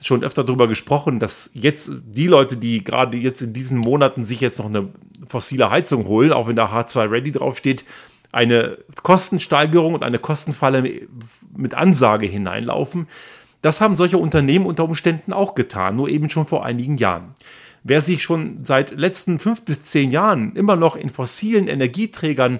schon 0.00 0.22
öfter 0.22 0.44
darüber 0.44 0.68
gesprochen, 0.68 1.18
dass 1.18 1.50
jetzt 1.54 1.90
die 2.06 2.26
Leute, 2.26 2.56
die 2.56 2.84
gerade 2.84 3.16
jetzt 3.16 3.40
in 3.42 3.52
diesen 3.52 3.78
Monaten 3.78 4.24
sich 4.24 4.40
jetzt 4.40 4.58
noch 4.58 4.66
eine 4.66 4.88
fossile 5.26 5.70
Heizung 5.70 6.06
holen, 6.06 6.32
auch 6.32 6.48
wenn 6.48 6.56
da 6.56 6.66
H2 6.66 7.10
Ready 7.10 7.32
draufsteht, 7.32 7.84
eine 8.32 8.78
Kostensteigerung 9.02 9.94
und 9.94 10.04
eine 10.04 10.18
Kostenfalle 10.18 11.08
mit 11.56 11.74
Ansage 11.74 12.26
hineinlaufen. 12.26 13.06
Das 13.62 13.80
haben 13.80 13.96
solche 13.96 14.18
Unternehmen 14.18 14.66
unter 14.66 14.84
Umständen 14.84 15.32
auch 15.32 15.54
getan, 15.54 15.96
nur 15.96 16.08
eben 16.08 16.28
schon 16.28 16.46
vor 16.46 16.64
einigen 16.64 16.98
Jahren. 16.98 17.32
Wer 17.88 18.00
sich 18.00 18.20
schon 18.20 18.64
seit 18.64 18.90
letzten 18.90 19.38
fünf 19.38 19.64
bis 19.64 19.84
zehn 19.84 20.10
Jahren 20.10 20.56
immer 20.56 20.74
noch 20.74 20.96
in 20.96 21.08
fossilen 21.08 21.68
Energieträgern 21.68 22.58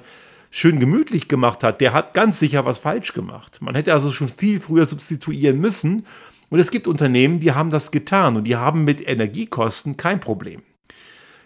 schön 0.50 0.78
gemütlich 0.78 1.26
gemacht 1.26 1.64
hat, 1.64 1.80
der 1.80 1.92
hat 1.92 2.14
ganz 2.14 2.38
sicher 2.38 2.64
was 2.64 2.78
falsch 2.78 3.12
gemacht. 3.12 3.58
Man 3.60 3.74
hätte 3.74 3.92
also 3.92 4.12
schon 4.12 4.28
viel 4.28 4.60
früher 4.60 4.86
substituieren 4.86 5.58
müssen. 5.58 6.06
Und 6.48 6.60
es 6.60 6.70
gibt 6.70 6.86
Unternehmen, 6.86 7.40
die 7.40 7.50
haben 7.50 7.70
das 7.70 7.90
getan 7.90 8.36
und 8.36 8.44
die 8.44 8.54
haben 8.54 8.84
mit 8.84 9.06
Energiekosten 9.06 9.96
kein 9.96 10.20
Problem. 10.20 10.62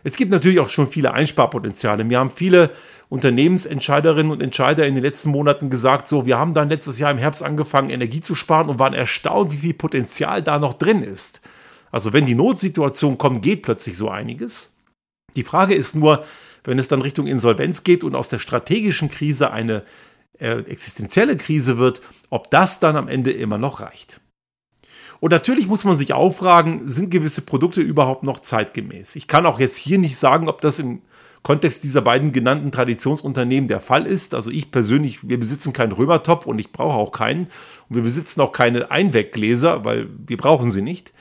Es 0.04 0.16
gibt 0.16 0.30
natürlich 0.30 0.60
auch 0.60 0.68
schon 0.68 0.86
viele 0.86 1.14
Einsparpotenziale. 1.14 2.04
Mir 2.04 2.18
haben 2.18 2.30
viele 2.30 2.72
Unternehmensentscheiderinnen 3.08 4.30
und 4.30 4.42
Entscheider 4.42 4.86
in 4.86 4.94
den 4.94 5.02
letzten 5.02 5.30
Monaten 5.30 5.70
gesagt, 5.70 6.06
so, 6.06 6.26
wir 6.26 6.38
haben 6.38 6.52
dann 6.52 6.68
letztes 6.68 6.98
Jahr 6.98 7.10
im 7.10 7.18
Herbst 7.18 7.42
angefangen, 7.42 7.88
Energie 7.88 8.20
zu 8.20 8.34
sparen 8.34 8.68
und 8.68 8.78
waren 8.78 8.92
erstaunt, 8.92 9.52
wie 9.52 9.56
viel 9.56 9.74
Potenzial 9.74 10.42
da 10.42 10.58
noch 10.58 10.74
drin 10.74 11.02
ist. 11.02 11.40
Also 11.90 12.12
wenn 12.12 12.26
die 12.26 12.34
Notsituation 12.34 13.18
kommt, 13.18 13.42
geht 13.42 13.62
plötzlich 13.62 13.96
so 13.96 14.08
einiges. 14.08 14.76
Die 15.34 15.44
Frage 15.44 15.74
ist 15.74 15.94
nur, 15.94 16.24
wenn 16.64 16.78
es 16.78 16.88
dann 16.88 17.02
Richtung 17.02 17.26
Insolvenz 17.26 17.84
geht 17.84 18.04
und 18.04 18.14
aus 18.14 18.28
der 18.28 18.38
strategischen 18.38 19.08
Krise 19.08 19.50
eine 19.50 19.84
äh, 20.38 20.60
existenzielle 20.60 21.36
Krise 21.36 21.78
wird, 21.78 22.02
ob 22.30 22.50
das 22.50 22.80
dann 22.80 22.96
am 22.96 23.08
Ende 23.08 23.32
immer 23.32 23.58
noch 23.58 23.80
reicht. 23.80 24.20
Und 25.20 25.32
natürlich 25.32 25.68
muss 25.68 25.84
man 25.84 25.98
sich 25.98 26.14
auch 26.14 26.32
fragen, 26.32 26.80
sind 26.88 27.10
gewisse 27.10 27.42
Produkte 27.42 27.82
überhaupt 27.82 28.22
noch 28.22 28.40
zeitgemäß? 28.40 29.16
Ich 29.16 29.28
kann 29.28 29.44
auch 29.44 29.60
jetzt 29.60 29.76
hier 29.76 29.98
nicht 29.98 30.16
sagen, 30.16 30.48
ob 30.48 30.62
das 30.62 30.78
im 30.78 31.02
Kontext 31.42 31.84
dieser 31.84 32.02
beiden 32.02 32.32
genannten 32.32 32.70
Traditionsunternehmen 32.70 33.68
der 33.68 33.80
Fall 33.80 34.06
ist. 34.06 34.34
Also 34.34 34.50
ich 34.50 34.70
persönlich, 34.70 35.28
wir 35.28 35.38
besitzen 35.38 35.72
keinen 35.72 35.92
Römertopf 35.92 36.46
und 36.46 36.58
ich 36.58 36.72
brauche 36.72 36.96
auch 36.96 37.12
keinen. 37.12 37.44
Und 37.88 37.96
wir 37.96 38.02
besitzen 38.02 38.40
auch 38.40 38.52
keine 38.52 38.90
Einweggläser, 38.90 39.84
weil 39.84 40.08
wir 40.26 40.36
brauchen 40.36 40.70
sie 40.70 40.82
nicht. 40.82 41.12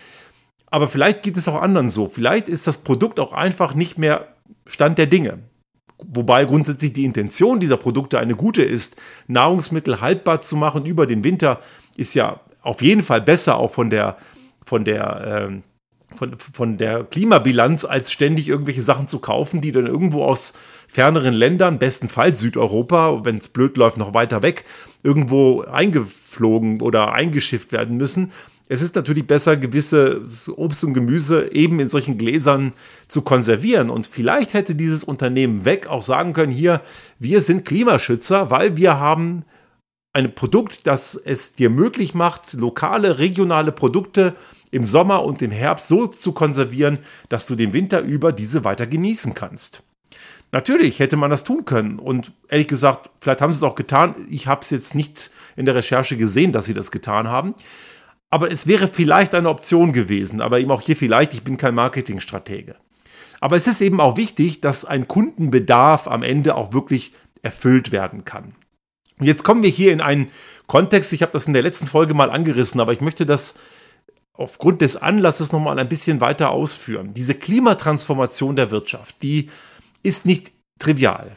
Aber 0.72 0.88
vielleicht 0.88 1.22
geht 1.22 1.38
es 1.38 1.48
auch 1.48 1.62
anderen 1.62 1.90
so. 1.90 2.08
Vielleicht 2.08 2.48
ist 2.48 2.68
das 2.68 2.78
Produkt 2.78 3.20
auch 3.20 3.34
einfach 3.34 3.74
nicht 3.74 3.98
mehr 3.98 4.28
Stand 4.68 4.98
der 4.98 5.08
Dinge. 5.08 5.40
Wobei 5.98 6.46
grundsätzlich 6.46 6.94
die 6.94 7.06
Intention 7.06 7.60
dieser 7.60 7.78
Produkte 7.78 8.20
eine 8.20 8.36
gute 8.36 8.64
ist, 8.64 8.96
Nahrungsmittel 9.28 10.00
haltbar 10.00 10.42
zu 10.42 10.56
machen 10.56 10.86
über 10.86 11.06
den 11.06 11.24
Winter, 11.24 11.60
ist 11.98 12.14
ja 12.14 12.40
auf 12.62 12.82
jeden 12.82 13.04
Fall 13.04 13.22
besser 13.22 13.58
auch 13.58 13.72
von 13.72 13.90
der, 13.90 14.16
von 14.64 14.86
der, 14.86 15.50
äh, 15.52 16.16
von, 16.16 16.36
von 16.38 16.78
der 16.78 17.04
Klimabilanz, 17.04 17.84
als 17.84 18.12
ständig 18.12 18.48
irgendwelche 18.48 18.82
Sachen 18.82 19.08
zu 19.08 19.20
kaufen, 19.20 19.60
die 19.60 19.74
dann 19.74 19.88
irgendwo 19.88 20.24
aus 20.24 20.54
ferneren 20.88 21.34
Ländern, 21.34 21.80
bestenfalls 21.80 22.40
Südeuropa, 22.40 23.26
wenn 23.26 23.38
es 23.38 23.50
blöd 23.50 23.76
läuft, 23.76 23.98
noch 23.98 24.14
weiter 24.14 24.42
weg, 24.42 24.64
irgendwo 25.04 25.62
eingeflogen 25.64 26.82
oder 26.82 27.12
eingeschifft 27.12 27.72
werden 27.74 27.98
müssen. 27.98 28.32
Es 28.72 28.84
ist 28.84 28.96
natürlich 28.96 29.26
besser, 29.26 29.58
gewisse 29.58 30.22
Obst 30.56 30.84
und 30.84 30.94
Gemüse 30.94 31.52
eben 31.52 31.80
in 31.80 31.90
solchen 31.90 32.20
Gläsern 32.20 32.74
zu 33.08 33.24
konservieren. 33.24 33.90
Und 33.90 34.06
vielleicht 34.06 34.54
hätte 34.54 34.76
dieses 34.76 35.04
Unternehmen 35.04 35.66
weg 35.66 35.88
auch 35.88 36.04
sagen 36.04 36.34
können, 36.34 36.52
hier, 36.52 36.82
wir 37.18 37.42
sind 37.42 37.66
Klimaschützer, 37.66 38.52
weil 38.52 38.78
wir 38.78 39.00
haben 39.00 39.44
ein 40.14 40.36
Produkt, 40.36 40.86
das 40.86 41.16
es 41.16 41.54
dir 41.54 41.72
möglich 41.72 42.14
macht, 42.14 42.54
lokale, 42.54 43.18
regionale 43.18 43.72
Produkte 43.72 44.36
im 44.70 44.86
Sommer 44.86 45.24
und 45.24 45.42
im 45.42 45.52
Herbst 45.52 45.88
so 45.88 46.06
zu 46.06 46.32
konservieren, 46.34 47.00
dass 47.28 47.48
du 47.48 47.56
den 47.56 47.74
Winter 47.74 48.02
über 48.02 48.32
diese 48.32 48.66
weiter 48.66 48.86
genießen 48.86 49.34
kannst. 49.34 49.82
Natürlich 50.52 51.00
hätte 51.00 51.18
man 51.18 51.32
das 51.32 51.44
tun 51.44 51.66
können 51.66 51.98
und 51.98 52.34
ehrlich 52.50 52.68
gesagt, 52.68 53.10
vielleicht 53.20 53.42
haben 53.42 53.54
sie 53.54 53.58
es 53.58 53.64
auch 53.64 53.76
getan. 53.76 54.16
Ich 54.30 54.46
habe 54.46 54.62
es 54.62 54.70
jetzt 54.70 54.94
nicht 54.94 55.32
in 55.56 55.66
der 55.66 55.76
Recherche 55.76 56.18
gesehen, 56.18 56.52
dass 56.52 56.66
sie 56.66 56.74
das 56.74 56.92
getan 56.92 57.28
haben. 57.28 57.56
Aber 58.30 58.52
es 58.52 58.68
wäre 58.68 58.88
vielleicht 58.88 59.34
eine 59.34 59.50
Option 59.50 59.92
gewesen, 59.92 60.42
aber 60.42 60.60
eben 60.60 60.72
auch 60.72 60.82
hier 60.82 60.96
vielleicht, 60.96 61.34
ich 61.34 61.44
bin 61.44 61.58
kein 61.58 61.76
Marketingstratege. 61.76 62.76
Aber 63.42 63.56
es 63.56 63.68
ist 63.68 63.82
eben 63.82 64.02
auch 64.02 64.18
wichtig, 64.18 64.62
dass 64.62 64.86
ein 64.86 65.08
Kundenbedarf 65.08 66.08
am 66.08 66.24
Ende 66.24 66.56
auch 66.56 66.74
wirklich 66.74 67.14
erfüllt 67.42 67.92
werden 67.92 68.26
kann. 68.26 68.56
Und 69.18 69.26
jetzt 69.26 69.44
kommen 69.44 69.64
wir 69.64 69.70
hier 69.70 69.92
in 69.92 70.02
einen 70.02 70.30
Kontext, 70.68 71.12
ich 71.14 71.22
habe 71.22 71.32
das 71.32 71.48
in 71.48 71.54
der 71.54 71.62
letzten 71.62 71.88
Folge 71.88 72.14
mal 72.14 72.30
angerissen, 72.30 72.80
aber 72.80 72.94
ich 72.94 73.02
möchte 73.02 73.26
das 73.26 73.56
aufgrund 74.34 74.82
des 74.82 74.96
Anlasses 74.96 75.52
nochmal 75.52 75.80
ein 75.80 75.90
bisschen 75.90 76.22
weiter 76.22 76.52
ausführen. 76.52 77.14
Diese 77.14 77.36
Klimatransformation 77.36 78.56
der 78.56 78.72
Wirtschaft, 78.72 79.16
die 79.22 79.50
ist 80.04 80.26
nicht 80.26 80.54
trivial. 80.80 81.36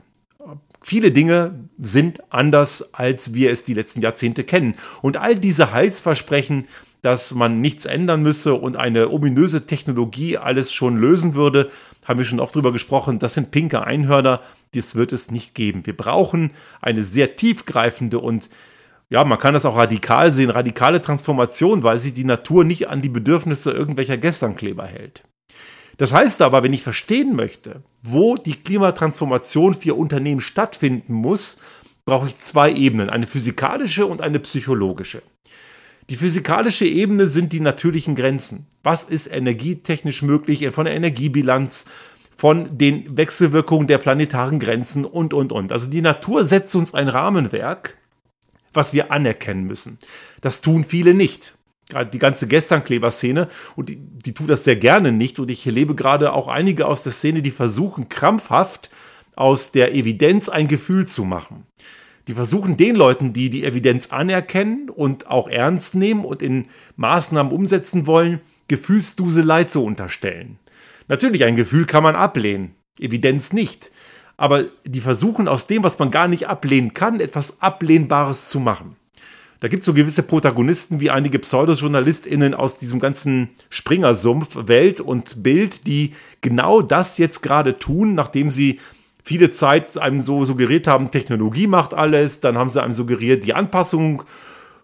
Viele 0.82 1.12
Dinge 1.12 1.68
sind 1.78 2.22
anders, 2.32 2.94
als 2.94 3.34
wir 3.34 3.50
es 3.50 3.64
die 3.64 3.74
letzten 3.74 4.00
Jahrzehnte 4.00 4.44
kennen. 4.44 4.74
Und 5.00 5.16
all 5.16 5.36
diese 5.36 5.72
Heilsversprechen, 5.72 6.66
dass 7.02 7.34
man 7.34 7.60
nichts 7.60 7.84
ändern 7.84 8.22
müsse 8.22 8.54
und 8.54 8.76
eine 8.76 9.10
ominöse 9.10 9.66
Technologie 9.66 10.38
alles 10.38 10.72
schon 10.72 10.96
lösen 10.96 11.34
würde, 11.34 11.70
haben 12.04 12.18
wir 12.18 12.24
schon 12.24 12.40
oft 12.40 12.54
drüber 12.54 12.72
gesprochen, 12.72 13.18
das 13.18 13.34
sind 13.34 13.50
pinke 13.50 13.84
Einhörner, 13.84 14.40
das 14.74 14.96
wird 14.96 15.12
es 15.12 15.30
nicht 15.30 15.54
geben. 15.54 15.86
Wir 15.86 15.96
brauchen 15.96 16.50
eine 16.80 17.02
sehr 17.02 17.36
tiefgreifende 17.36 18.18
und 18.18 18.50
ja, 19.08 19.24
man 19.24 19.38
kann 19.38 19.54
das 19.54 19.66
auch 19.66 19.76
radikal 19.76 20.30
sehen, 20.30 20.50
radikale 20.50 21.02
Transformation, 21.02 21.82
weil 21.82 21.98
sich 21.98 22.14
die 22.14 22.24
Natur 22.24 22.64
nicht 22.64 22.88
an 22.88 23.02
die 23.02 23.10
Bedürfnisse 23.10 23.70
irgendwelcher 23.70 24.16
Gesternkleber 24.16 24.86
hält. 24.86 25.22
Das 26.02 26.12
heißt 26.12 26.42
aber, 26.42 26.64
wenn 26.64 26.72
ich 26.72 26.82
verstehen 26.82 27.36
möchte, 27.36 27.84
wo 28.02 28.34
die 28.34 28.56
Klimatransformation 28.56 29.72
für 29.72 29.94
Unternehmen 29.94 30.40
stattfinden 30.40 31.12
muss, 31.12 31.58
brauche 32.04 32.26
ich 32.26 32.36
zwei 32.38 32.72
Ebenen, 32.72 33.08
eine 33.08 33.28
physikalische 33.28 34.06
und 34.06 34.20
eine 34.20 34.40
psychologische. 34.40 35.22
Die 36.10 36.16
physikalische 36.16 36.86
Ebene 36.86 37.28
sind 37.28 37.52
die 37.52 37.60
natürlichen 37.60 38.16
Grenzen. 38.16 38.66
Was 38.82 39.04
ist 39.04 39.28
energietechnisch 39.28 40.22
möglich 40.22 40.68
von 40.70 40.86
der 40.86 40.94
Energiebilanz, 40.96 41.84
von 42.36 42.76
den 42.76 43.16
Wechselwirkungen 43.16 43.86
der 43.86 43.98
planetaren 43.98 44.58
Grenzen 44.58 45.04
und, 45.04 45.32
und, 45.32 45.52
und. 45.52 45.70
Also 45.70 45.88
die 45.88 46.02
Natur 46.02 46.42
setzt 46.42 46.74
uns 46.74 46.94
ein 46.94 47.06
Rahmenwerk, 47.06 47.96
was 48.72 48.92
wir 48.92 49.12
anerkennen 49.12 49.68
müssen. 49.68 50.00
Das 50.40 50.62
tun 50.62 50.82
viele 50.82 51.14
nicht 51.14 51.54
die 52.12 52.18
ganze 52.18 52.46
Gesternkleber-Szene 52.46 53.48
und 53.76 53.88
die, 53.88 53.96
die 53.96 54.34
tut 54.34 54.50
das 54.50 54.64
sehr 54.64 54.76
gerne 54.76 55.12
nicht 55.12 55.38
und 55.38 55.50
ich 55.50 55.66
erlebe 55.66 55.94
gerade 55.94 56.32
auch 56.32 56.48
einige 56.48 56.86
aus 56.86 57.02
der 57.02 57.12
Szene, 57.12 57.42
die 57.42 57.50
versuchen 57.50 58.08
krampfhaft 58.08 58.90
aus 59.36 59.72
der 59.72 59.94
Evidenz 59.94 60.48
ein 60.48 60.68
Gefühl 60.68 61.06
zu 61.06 61.24
machen. 61.24 61.66
Die 62.28 62.34
versuchen 62.34 62.76
den 62.76 62.94
Leuten, 62.94 63.32
die 63.32 63.50
die 63.50 63.64
Evidenz 63.64 64.12
anerkennen 64.12 64.88
und 64.88 65.26
auch 65.28 65.48
ernst 65.48 65.94
nehmen 65.94 66.24
und 66.24 66.40
in 66.42 66.68
Maßnahmen 66.96 67.52
umsetzen 67.52 68.06
wollen, 68.06 68.40
Gefühlsduselei 68.68 69.64
zu 69.64 69.84
unterstellen. 69.84 70.58
Natürlich, 71.08 71.44
ein 71.44 71.56
Gefühl 71.56 71.84
kann 71.84 72.02
man 72.02 72.14
ablehnen, 72.14 72.74
Evidenz 72.98 73.52
nicht. 73.52 73.90
Aber 74.36 74.64
die 74.84 75.00
versuchen 75.00 75.48
aus 75.48 75.66
dem, 75.66 75.82
was 75.82 75.98
man 75.98 76.10
gar 76.10 76.28
nicht 76.28 76.48
ablehnen 76.48 76.94
kann, 76.94 77.20
etwas 77.20 77.60
Ablehnbares 77.60 78.48
zu 78.48 78.60
machen. 78.60 78.96
Da 79.62 79.68
gibt 79.68 79.82
es 79.82 79.86
so 79.86 79.94
gewisse 79.94 80.24
Protagonisten 80.24 80.98
wie 80.98 81.10
einige 81.10 81.38
PseudojournalistInnen 81.38 82.52
aus 82.52 82.78
diesem 82.78 82.98
ganzen 82.98 83.50
Springersumpf, 83.70 84.66
Welt 84.66 85.00
und 85.00 85.44
Bild, 85.44 85.86
die 85.86 86.14
genau 86.40 86.82
das 86.82 87.16
jetzt 87.16 87.44
gerade 87.44 87.78
tun, 87.78 88.16
nachdem 88.16 88.50
sie 88.50 88.80
viele 89.22 89.52
Zeit 89.52 89.96
einem 89.98 90.20
so 90.20 90.44
suggeriert 90.44 90.88
haben, 90.88 91.12
Technologie 91.12 91.68
macht 91.68 91.94
alles, 91.94 92.40
dann 92.40 92.58
haben 92.58 92.70
sie 92.70 92.82
einem 92.82 92.92
suggeriert, 92.92 93.46
die 93.46 93.54
Anpassung 93.54 94.24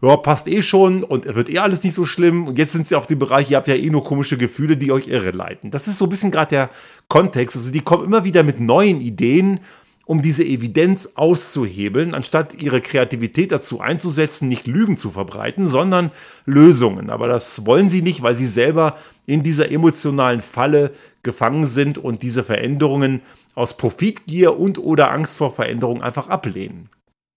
ja, 0.00 0.16
passt 0.16 0.46
eh 0.46 0.62
schon 0.62 1.02
und 1.02 1.24
wird 1.34 1.48
eh 1.48 1.58
alles 1.58 1.82
nicht 1.82 1.94
so 1.94 2.06
schlimm. 2.06 2.46
Und 2.46 2.56
jetzt 2.56 2.70
sind 2.70 2.86
sie 2.86 2.94
auf 2.94 3.08
dem 3.08 3.18
Bereich, 3.18 3.50
ihr 3.50 3.56
habt 3.56 3.66
ja 3.66 3.74
eh 3.74 3.90
nur 3.90 4.04
komische 4.04 4.36
Gefühle, 4.36 4.76
die 4.76 4.92
euch 4.92 5.08
irre 5.08 5.32
leiten. 5.32 5.72
Das 5.72 5.88
ist 5.88 5.98
so 5.98 6.04
ein 6.04 6.10
bisschen 6.10 6.30
gerade 6.30 6.50
der 6.50 6.70
Kontext. 7.08 7.56
Also 7.56 7.72
die 7.72 7.80
kommen 7.80 8.04
immer 8.04 8.22
wieder 8.22 8.44
mit 8.44 8.60
neuen 8.60 9.00
Ideen 9.00 9.58
um 10.08 10.22
diese 10.22 10.42
Evidenz 10.42 11.10
auszuhebeln, 11.16 12.14
anstatt 12.14 12.54
ihre 12.54 12.80
Kreativität 12.80 13.52
dazu 13.52 13.82
einzusetzen, 13.82 14.48
nicht 14.48 14.66
Lügen 14.66 14.96
zu 14.96 15.10
verbreiten, 15.10 15.68
sondern 15.68 16.10
Lösungen. 16.46 17.10
Aber 17.10 17.28
das 17.28 17.66
wollen 17.66 17.90
sie 17.90 18.00
nicht, 18.00 18.22
weil 18.22 18.34
sie 18.34 18.46
selber 18.46 18.96
in 19.26 19.42
dieser 19.42 19.70
emotionalen 19.70 20.40
Falle 20.40 20.92
gefangen 21.22 21.66
sind 21.66 21.98
und 21.98 22.22
diese 22.22 22.42
Veränderungen 22.42 23.20
aus 23.54 23.76
Profitgier 23.76 24.58
und 24.58 24.78
oder 24.78 25.12
Angst 25.12 25.36
vor 25.36 25.54
Veränderung 25.54 26.02
einfach 26.02 26.30
ablehnen. 26.30 26.88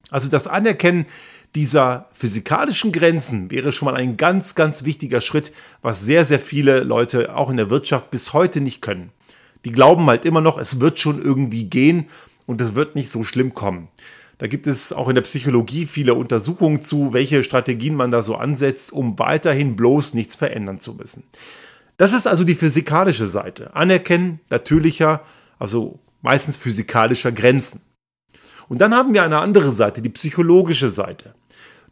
Also 0.10 0.30
das 0.30 0.48
Anerkennen 0.48 1.08
dieser 1.56 2.08
physikalischen 2.14 2.94
Grenzen 2.94 3.52
wäre 3.52 3.74
schon 3.74 3.88
mal 3.88 3.98
ein 3.98 4.16
ganz, 4.16 4.56
ganz 4.56 4.86
wichtiger 4.86 5.20
Schritt, 5.20 5.52
was 5.82 6.06
sehr, 6.06 6.24
sehr 6.24 6.40
viele 6.40 6.84
Leute 6.84 7.36
auch 7.36 7.50
in 7.50 7.58
der 7.58 7.70
Wirtschaft 7.70 8.12
bis 8.12 8.32
heute 8.32 8.62
nicht 8.62 8.82
können. 8.82 9.12
Die 9.66 9.74
glauben 9.74 10.08
halt 10.08 10.24
immer 10.24 10.40
noch, 10.40 10.58
es 10.58 10.80
wird 10.80 11.00
schon 11.00 11.22
irgendwie 11.22 11.66
gehen 11.66 12.08
und 12.52 12.62
es 12.62 12.76
wird 12.76 12.96
nicht 12.96 13.10
so 13.10 13.24
schlimm 13.24 13.54
kommen. 13.54 13.88
Da 14.38 14.48
gibt 14.48 14.68
es 14.68 14.92
auch 14.92 15.08
in 15.08 15.16
der 15.16 15.22
Psychologie 15.22 15.86
viele 15.86 16.16
Untersuchungen 16.16 16.82
zu, 16.82 17.14
welche 17.14 17.44
Strategien 17.44 17.96
man 17.96 18.12
da 18.12 18.24
so 18.24 18.36
ansetzt, 18.36 18.92
um 18.92 19.18
weiterhin 19.18 19.76
bloß 19.76 20.14
nichts 20.14 20.36
verändern 20.36 20.80
zu 20.80 20.94
müssen. 20.94 21.24
Das 21.98 22.12
ist 22.12 22.28
also 22.28 22.44
die 22.44 22.56
physikalische 22.56 23.28
Seite. 23.28 23.76
Anerkennen 23.76 24.40
natürlicher, 24.50 25.22
also 25.60 26.00
meistens 26.22 26.58
physikalischer 26.58 27.32
Grenzen. 27.32 27.82
Und 28.68 28.82
dann 28.82 28.94
haben 28.94 29.14
wir 29.14 29.24
eine 29.24 29.40
andere 29.40 29.72
Seite, 29.72 30.02
die 30.02 30.10
psychologische 30.10 30.90
Seite. 30.90 31.34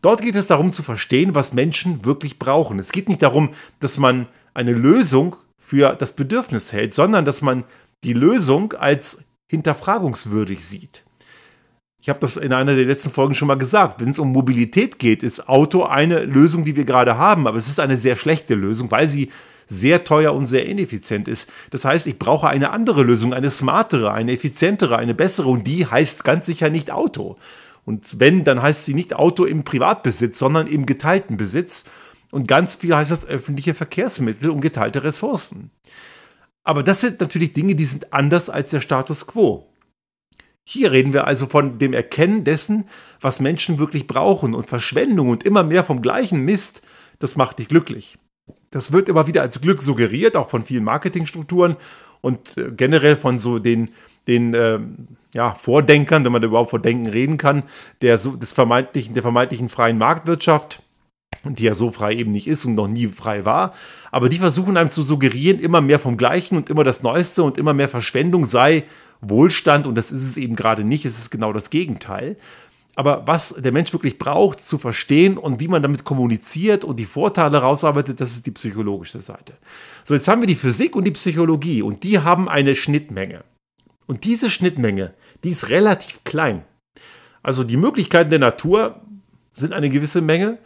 Dort 0.02 0.22
geht 0.22 0.36
es 0.36 0.48
darum 0.48 0.72
zu 0.72 0.84
verstehen, 0.84 1.36
was 1.36 1.54
Menschen 1.54 2.04
wirklich 2.04 2.40
brauchen. 2.40 2.80
Es 2.80 2.92
geht 2.92 3.08
nicht 3.10 3.22
darum, 3.22 3.52
dass 3.80 3.98
man 3.98 4.28
eine 4.54 4.74
Lösung 4.74 5.36
für 5.58 5.96
das 5.96 6.16
Bedürfnis 6.16 6.74
hält, 6.74 6.94
sondern 6.94 7.26
dass 7.26 7.42
man 7.42 7.64
die 8.04 8.14
Lösung 8.14 8.74
als 8.74 9.29
hinterfragungswürdig 9.50 10.66
sieht. 10.66 11.04
Ich 12.02 12.08
habe 12.08 12.20
das 12.20 12.38
in 12.38 12.54
einer 12.54 12.76
der 12.76 12.86
letzten 12.86 13.12
Folgen 13.12 13.36
schon 13.36 13.50
mal 13.50 13.58
gesagt. 13.58 14.00
Wenn 14.00 14.10
es 14.10 14.20
um 14.20 14.32
Mobilität 14.32 15.00
geht, 15.00 15.22
ist 15.22 15.50
Auto 15.50 15.84
eine 15.84 16.24
Lösung, 16.24 16.64
die 16.64 16.78
wir 16.78 16.86
gerade 16.86 17.18
haben, 17.18 17.46
aber 17.46 17.58
es 17.58 17.68
ist 17.68 17.80
eine 17.80 17.98
sehr 17.98 18.16
schlechte 18.16 18.56
Lösung, 18.56 18.90
weil 18.90 19.08
sie 19.10 19.32
sehr 19.68 20.04
teuer 20.04 20.34
und 20.34 20.46
sehr 20.46 20.66
ineffizient 20.66 21.28
ist. 21.28 21.52
Das 21.72 21.86
heißt, 21.86 22.08
ich 22.08 22.18
brauche 22.18 22.48
eine 22.48 22.72
andere 22.72 23.04
Lösung, 23.04 23.34
eine 23.34 23.50
smartere, 23.50 24.14
eine 24.14 24.32
effizientere, 24.32 24.98
eine 24.98 25.14
bessere 25.14 25.50
und 25.50 25.68
die 25.68 25.86
heißt 25.86 26.24
ganz 26.24 26.46
sicher 26.46 26.70
nicht 26.70 26.90
Auto. 26.90 27.38
Und 27.86 28.20
wenn, 28.20 28.44
dann 28.44 28.62
heißt 28.62 28.86
sie 28.86 28.94
nicht 28.94 29.16
Auto 29.16 29.46
im 29.46 29.64
Privatbesitz, 29.64 30.40
sondern 30.40 30.68
im 30.68 30.86
geteilten 30.86 31.38
Besitz. 31.38 31.86
Und 32.32 32.48
ganz 32.48 32.76
viel 32.76 32.96
heißt 32.96 33.12
das 33.12 33.28
öffentliche 33.28 33.74
Verkehrsmittel 33.74 34.50
und 34.52 34.62
geteilte 34.62 35.04
Ressourcen. 35.04 35.72
Aber 36.70 36.84
das 36.84 37.02
sind 37.02 37.20
natürlich 37.20 37.54
Dinge, 37.54 37.74
die 37.74 37.84
sind 37.84 38.14
anders 38.14 38.48
als 38.48 38.70
der 38.70 38.80
Status 38.80 39.26
quo. 39.26 39.66
Hier 40.64 40.92
reden 40.92 41.14
wir 41.14 41.26
also 41.26 41.48
von 41.48 41.80
dem 41.80 41.94
Erkennen 41.94 42.44
dessen, 42.44 42.86
was 43.20 43.40
Menschen 43.40 43.80
wirklich 43.80 44.06
brauchen 44.06 44.54
und 44.54 44.68
Verschwendung 44.68 45.30
und 45.30 45.44
immer 45.46 45.64
mehr 45.64 45.84
vom 45.84 46.04
gleichen 46.04 46.46
Mist, 46.46 46.84
das 47.18 47.36
macht 47.36 47.58
dich 47.58 47.70
glücklich. 47.70 48.20
Das 48.70 48.92
wird 48.92 49.10
immer 49.10 49.26
wieder 49.26 49.42
als 49.42 49.62
Glück 49.62 49.82
suggeriert, 49.82 50.38
auch 50.38 50.48
von 50.48 50.64
vielen 50.64 50.84
Marketingstrukturen 50.84 51.76
und 52.22 52.56
äh, 52.60 52.70
generell 52.70 53.16
von 53.16 53.40
so 53.40 53.58
den, 53.58 53.90
den 54.28 54.54
äh, 54.54 54.80
ja, 55.34 55.56
Vordenkern, 55.56 56.24
wenn 56.24 56.32
man 56.32 56.44
überhaupt 56.44 56.70
von 56.70 56.84
Denken 56.84 57.08
reden 57.08 57.38
kann, 57.38 57.64
der, 58.04 58.20
des 58.20 58.54
vermeintlichen, 58.54 59.16
der 59.16 59.24
vermeintlichen 59.24 59.70
freien 59.70 59.98
Marktwirtschaft 59.98 60.84
die 61.44 61.64
ja 61.64 61.74
so 61.74 61.92
frei 61.92 62.16
eben 62.16 62.32
nicht 62.32 62.48
ist 62.48 62.66
und 62.66 62.76
noch 62.76 62.88
nie 62.88 63.08
frei 63.08 63.46
war. 63.46 63.74
Aber 64.12 64.30
die 64.30 64.40
versuchen 64.40 64.78
einem 64.78 64.90
zu 64.90 65.04
suggerieren, 65.04 65.60
immer 65.60 65.82
mehr 65.82 66.00
vom 66.00 66.18
Gleichen 66.18 66.58
und 66.58 66.70
immer 66.70 66.84
das 66.84 67.02
Neueste 67.02 67.44
und 67.44 67.58
immer 67.58 67.74
mehr 67.74 67.90
Verschwendung 67.90 68.46
sei 68.46 68.84
Wohlstand 69.22 69.88
und 69.88 69.96
das 69.96 70.12
ist 70.12 70.24
es 70.24 70.38
eben 70.38 70.56
gerade 70.56 70.84
nicht, 70.84 71.06
es 71.06 71.18
ist 71.18 71.30
genau 71.30 71.54
das 71.54 71.70
Gegenteil. 71.70 72.38
Aber 72.96 73.24
was 73.26 73.56
der 73.58 73.72
Mensch 73.72 73.94
wirklich 73.94 74.18
braucht, 74.18 74.60
zu 74.60 74.78
verstehen 74.78 75.38
und 75.38 75.62
wie 75.62 75.70
man 75.70 75.82
damit 75.82 76.04
kommuniziert 76.04 76.84
und 76.84 77.00
die 77.00 77.06
Vorteile 77.06 77.60
rausarbeitet, 77.60 78.20
das 78.20 78.32
ist 78.32 78.46
die 78.46 78.52
psychologische 78.52 79.20
Seite. 79.20 79.54
So, 80.04 80.14
jetzt 80.14 80.28
haben 80.28 80.42
wir 80.42 80.48
die 80.48 80.56
Physik 80.56 80.96
und 80.96 81.06
die 81.06 81.12
Psychologie 81.12 81.82
und 81.82 82.04
die 82.04 82.20
haben 82.20 82.50
eine 82.50 82.76
Schnittmenge. 82.76 83.44
Und 84.06 84.26
diese 84.26 84.50
Schnittmenge, 84.50 85.14
die 85.44 85.52
ist 85.52 85.70
relativ 85.70 86.24
klein. 86.26 86.64
Also 87.42 87.64
die 87.64 87.78
Möglichkeiten 87.78 88.32
der 88.32 88.40
Natur 88.40 89.00
sind 89.54 89.72
eine 89.72 89.90
gewisse 89.90 90.22
Menge 90.22 90.58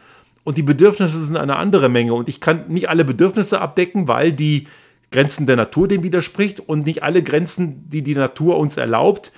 und 0.43 0.57
die 0.57 0.63
Bedürfnisse 0.63 1.19
sind 1.19 1.37
eine 1.37 1.55
andere 1.55 1.89
Menge. 1.89 2.13
Und 2.13 2.29
ich 2.29 2.39
kann 2.39 2.65
nicht 2.67 2.89
alle 2.89 3.05
Bedürfnisse 3.05 3.61
abdecken, 3.61 4.07
weil 4.07 4.33
die 4.33 4.67
Grenzen 5.11 5.45
der 5.45 5.55
Natur 5.55 5.87
dem 5.87 6.03
widerspricht 6.03 6.59
und 6.59 6.85
nicht 6.85 7.03
alle 7.03 7.23
Grenzen, 7.23 7.87
die 7.89 8.01
die 8.01 8.15
Natur 8.15 8.57
uns 8.57 8.77
erlaubt, 8.77 9.31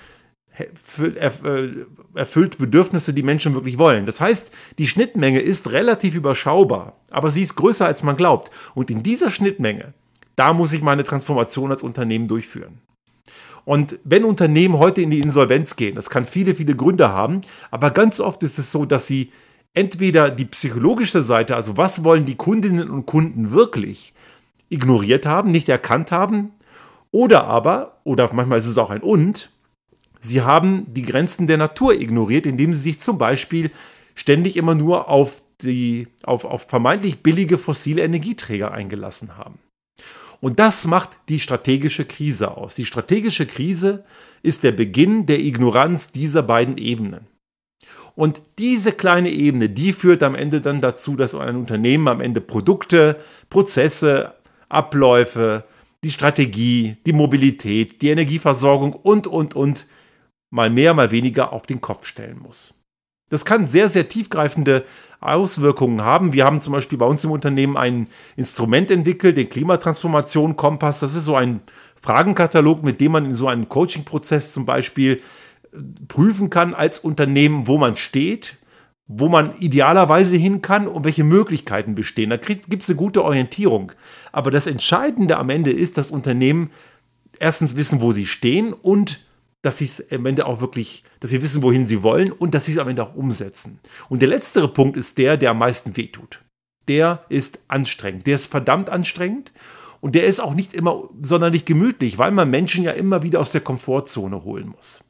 äh, 0.58 1.70
erfüllt 2.14 2.58
Bedürfnisse, 2.58 3.14
die 3.14 3.24
Menschen 3.24 3.54
wirklich 3.54 3.78
wollen. 3.78 4.06
Das 4.06 4.22
heißt, 4.22 4.52
die 4.78 4.88
Schnittmenge 4.88 5.42
ist 5.42 5.72
relativ 5.72 6.16
überschaubar, 6.16 6.94
aber 7.12 7.30
sie 7.30 7.44
ist 7.44 7.56
größer, 7.56 7.86
als 7.86 8.04
man 8.04 8.16
glaubt. 8.16 8.50
Und 8.74 8.90
in 8.90 9.04
dieser 9.04 9.32
Schnittmenge, 9.32 9.94
da 10.38 10.54
muss 10.54 10.72
ich 10.72 10.82
meine 10.82 11.04
Transformation 11.04 11.72
als 11.72 11.84
Unternehmen 11.84 12.28
durchführen. 12.28 12.80
Und 13.66 14.00
wenn 14.06 14.24
Unternehmen 14.24 14.80
heute 14.80 15.02
in 15.02 15.10
die 15.10 15.20
Insolvenz 15.20 15.76
gehen, 15.76 15.96
das 15.96 16.10
kann 16.10 16.26
viele, 16.26 16.56
viele 16.56 16.76
Gründe 16.76 17.10
haben, 17.10 17.42
aber 17.72 17.92
ganz 17.92 18.20
oft 18.20 18.44
ist 18.44 18.60
es 18.60 18.72
so, 18.72 18.86
dass 18.86 19.08
sie 19.08 19.32
entweder 19.76 20.32
die 20.32 20.46
psychologische 20.46 21.22
Seite, 21.22 21.56
also 21.56 21.78
was 21.78 22.04
wollen 22.04 22.26
die 22.26 22.36
Kundinnen 22.36 22.90
und 22.90 23.06
Kunden 23.06 23.52
wirklich, 23.52 24.14
ignoriert 24.70 25.28
haben, 25.28 25.52
nicht 25.52 25.70
erkannt 25.70 26.12
haben, 26.12 26.52
oder 27.12 27.46
aber, 27.46 28.00
oder 28.04 28.34
manchmal 28.34 28.58
ist 28.58 28.68
es 28.68 28.78
auch 28.78 28.90
ein 28.90 29.02
und, 29.02 29.50
sie 30.20 30.42
haben 30.42 30.86
die 30.94 31.04
Grenzen 31.04 31.46
der 31.46 31.58
Natur 31.58 31.94
ignoriert, 31.94 32.46
indem 32.46 32.74
sie 32.74 32.82
sich 32.82 33.00
zum 33.00 33.18
Beispiel 33.18 33.70
ständig 34.16 34.58
immer 34.58 34.74
nur 34.74 35.08
auf, 35.10 35.44
die, 35.62 36.08
auf, 36.24 36.46
auf 36.46 36.68
vermeintlich 36.68 37.22
billige 37.22 37.58
fossile 37.58 38.04
Energieträger 38.04 38.72
eingelassen 38.72 39.38
haben. 39.38 39.60
Und 40.42 40.60
das 40.60 40.86
macht 40.86 41.18
die 41.30 41.40
strategische 41.40 42.06
Krise 42.06 42.58
aus. 42.58 42.76
Die 42.76 42.86
strategische 42.86 43.46
Krise 43.46 44.04
ist 44.42 44.64
der 44.64 44.72
Beginn 44.72 45.26
der 45.26 45.40
Ignoranz 45.40 46.12
dieser 46.12 46.44
beiden 46.44 46.78
Ebenen. 46.78 47.28
Und 48.16 48.44
diese 48.60 48.94
kleine 48.94 49.30
Ebene, 49.30 49.70
die 49.70 49.92
führt 49.92 50.24
am 50.24 50.36
Ende 50.36 50.62
dann 50.62 50.82
dazu, 50.82 51.16
dass 51.16 51.36
ein 51.36 51.58
Unternehmen 51.58 52.08
am 52.08 52.22
Ende 52.22 52.40
Produkte, 52.42 53.18
Prozesse, 53.50 54.34
Abläufe, 54.70 55.66
die 56.04 56.12
Strategie, 56.12 56.98
die 57.06 57.14
Mobilität, 57.14 58.02
die 58.02 58.10
Energieversorgung 58.10 58.94
und, 58.94 59.28
und, 59.28 59.56
und 59.56 59.88
mal 60.50 60.70
mehr, 60.70 60.94
mal 60.94 61.12
weniger 61.12 61.52
auf 61.52 61.64
den 61.64 61.82
Kopf 61.82 62.06
stellen 62.06 62.40
muss. 62.40 62.76
Das 63.30 63.44
kann 63.44 63.66
sehr, 63.66 63.90
sehr 63.90 64.08
tiefgreifende 64.08 64.86
Auswirkungen 65.20 66.02
haben. 66.02 66.32
Wir 66.32 66.46
haben 66.46 66.62
zum 66.62 66.74
Beispiel 66.74 66.98
bei 66.98 67.08
uns 67.08 67.24
im 67.24 67.32
Unternehmen 67.32 67.76
ein 67.76 68.08
Instrument 68.36 68.92
entwickelt, 68.92 69.38
den 69.38 69.50
Klimatransformation 69.50 70.56
Kompass. 70.56 71.00
Das 71.00 71.16
ist 71.16 71.24
so 71.24 71.36
ein 71.36 71.62
Fragenkatalog, 72.02 72.84
mit 72.84 73.02
dem 73.02 73.14
man 73.14 73.26
in 73.26 73.34
so 73.34 73.48
einem 73.48 73.68
Coaching-Prozess 73.68 74.54
zum 74.54 74.66
Beispiel 74.66 75.22
prüfen 76.08 76.50
kann 76.50 76.74
als 76.74 77.00
Unternehmen, 77.00 77.68
wo 77.68 77.78
man 77.78 77.98
steht, 77.98 78.58
wo 79.08 79.30
man 79.30 79.56
idealerweise 79.60 80.36
hin 80.36 80.62
kann 80.62 80.88
und 80.88 81.06
welche 81.06 81.24
Möglichkeiten 81.24 81.96
bestehen. 81.96 82.32
Da 82.32 82.38
gibt 82.38 82.82
es 82.82 82.90
eine 82.90 82.98
gute 82.98 83.24
Orientierung. 83.24 83.92
Aber 84.32 84.52
das 84.52 84.68
Entscheidende 84.68 85.38
am 85.38 85.50
Ende 85.50 85.72
ist, 85.72 85.98
dass 85.98 86.12
Unternehmen 86.12 86.72
erstens 87.40 87.76
wissen, 87.76 88.02
wo 88.02 88.12
sie 88.12 88.26
stehen 88.26 88.74
und 88.74 89.20
dass 89.62 89.80
sie 89.80 89.86
es 89.86 90.12
am 90.12 90.26
Ende 90.26 90.46
auch 90.46 90.62
wirklich, 90.62 91.04
dass 91.20 91.32
sie 91.32 91.42
wissen, 91.42 91.64
wohin 91.64 91.88
sie 91.88 92.04
wollen 92.04 92.32
und 92.32 92.54
dass 92.54 92.66
sie 92.66 92.74
es 92.74 92.78
am 92.78 92.88
Ende 92.88 93.04
auch 93.04 93.16
umsetzen. 93.16 93.80
Und 94.10 94.22
der 94.22 94.30
letztere 94.30 94.68
Punkt 94.68 94.96
ist 94.98 95.18
der, 95.18 95.38
der 95.38 95.52
am 95.52 95.58
meisten 95.58 95.98
wehtut. 95.98 96.44
Der 96.88 97.26
ist 97.30 97.60
anstrengend. 97.68 98.28
Der 98.28 98.36
ist 98.36 98.46
verdammt 98.46 98.90
anstrengend 98.90 99.52
und 100.02 100.14
der 100.14 100.26
ist 100.26 100.40
auch 100.40 100.54
nicht 100.54 100.76
immer 100.76 101.10
sonderlich 101.20 101.66
gemütlich, 101.66 102.20
weil 102.20 102.32
man 102.32 102.50
Menschen 102.50 102.84
ja 102.84 102.92
immer 102.92 103.24
wieder 103.24 103.40
aus 103.40 103.52
der 103.52 103.62
Komfortzone 103.62 104.44
holen 104.44 104.68
muss. 104.68 105.04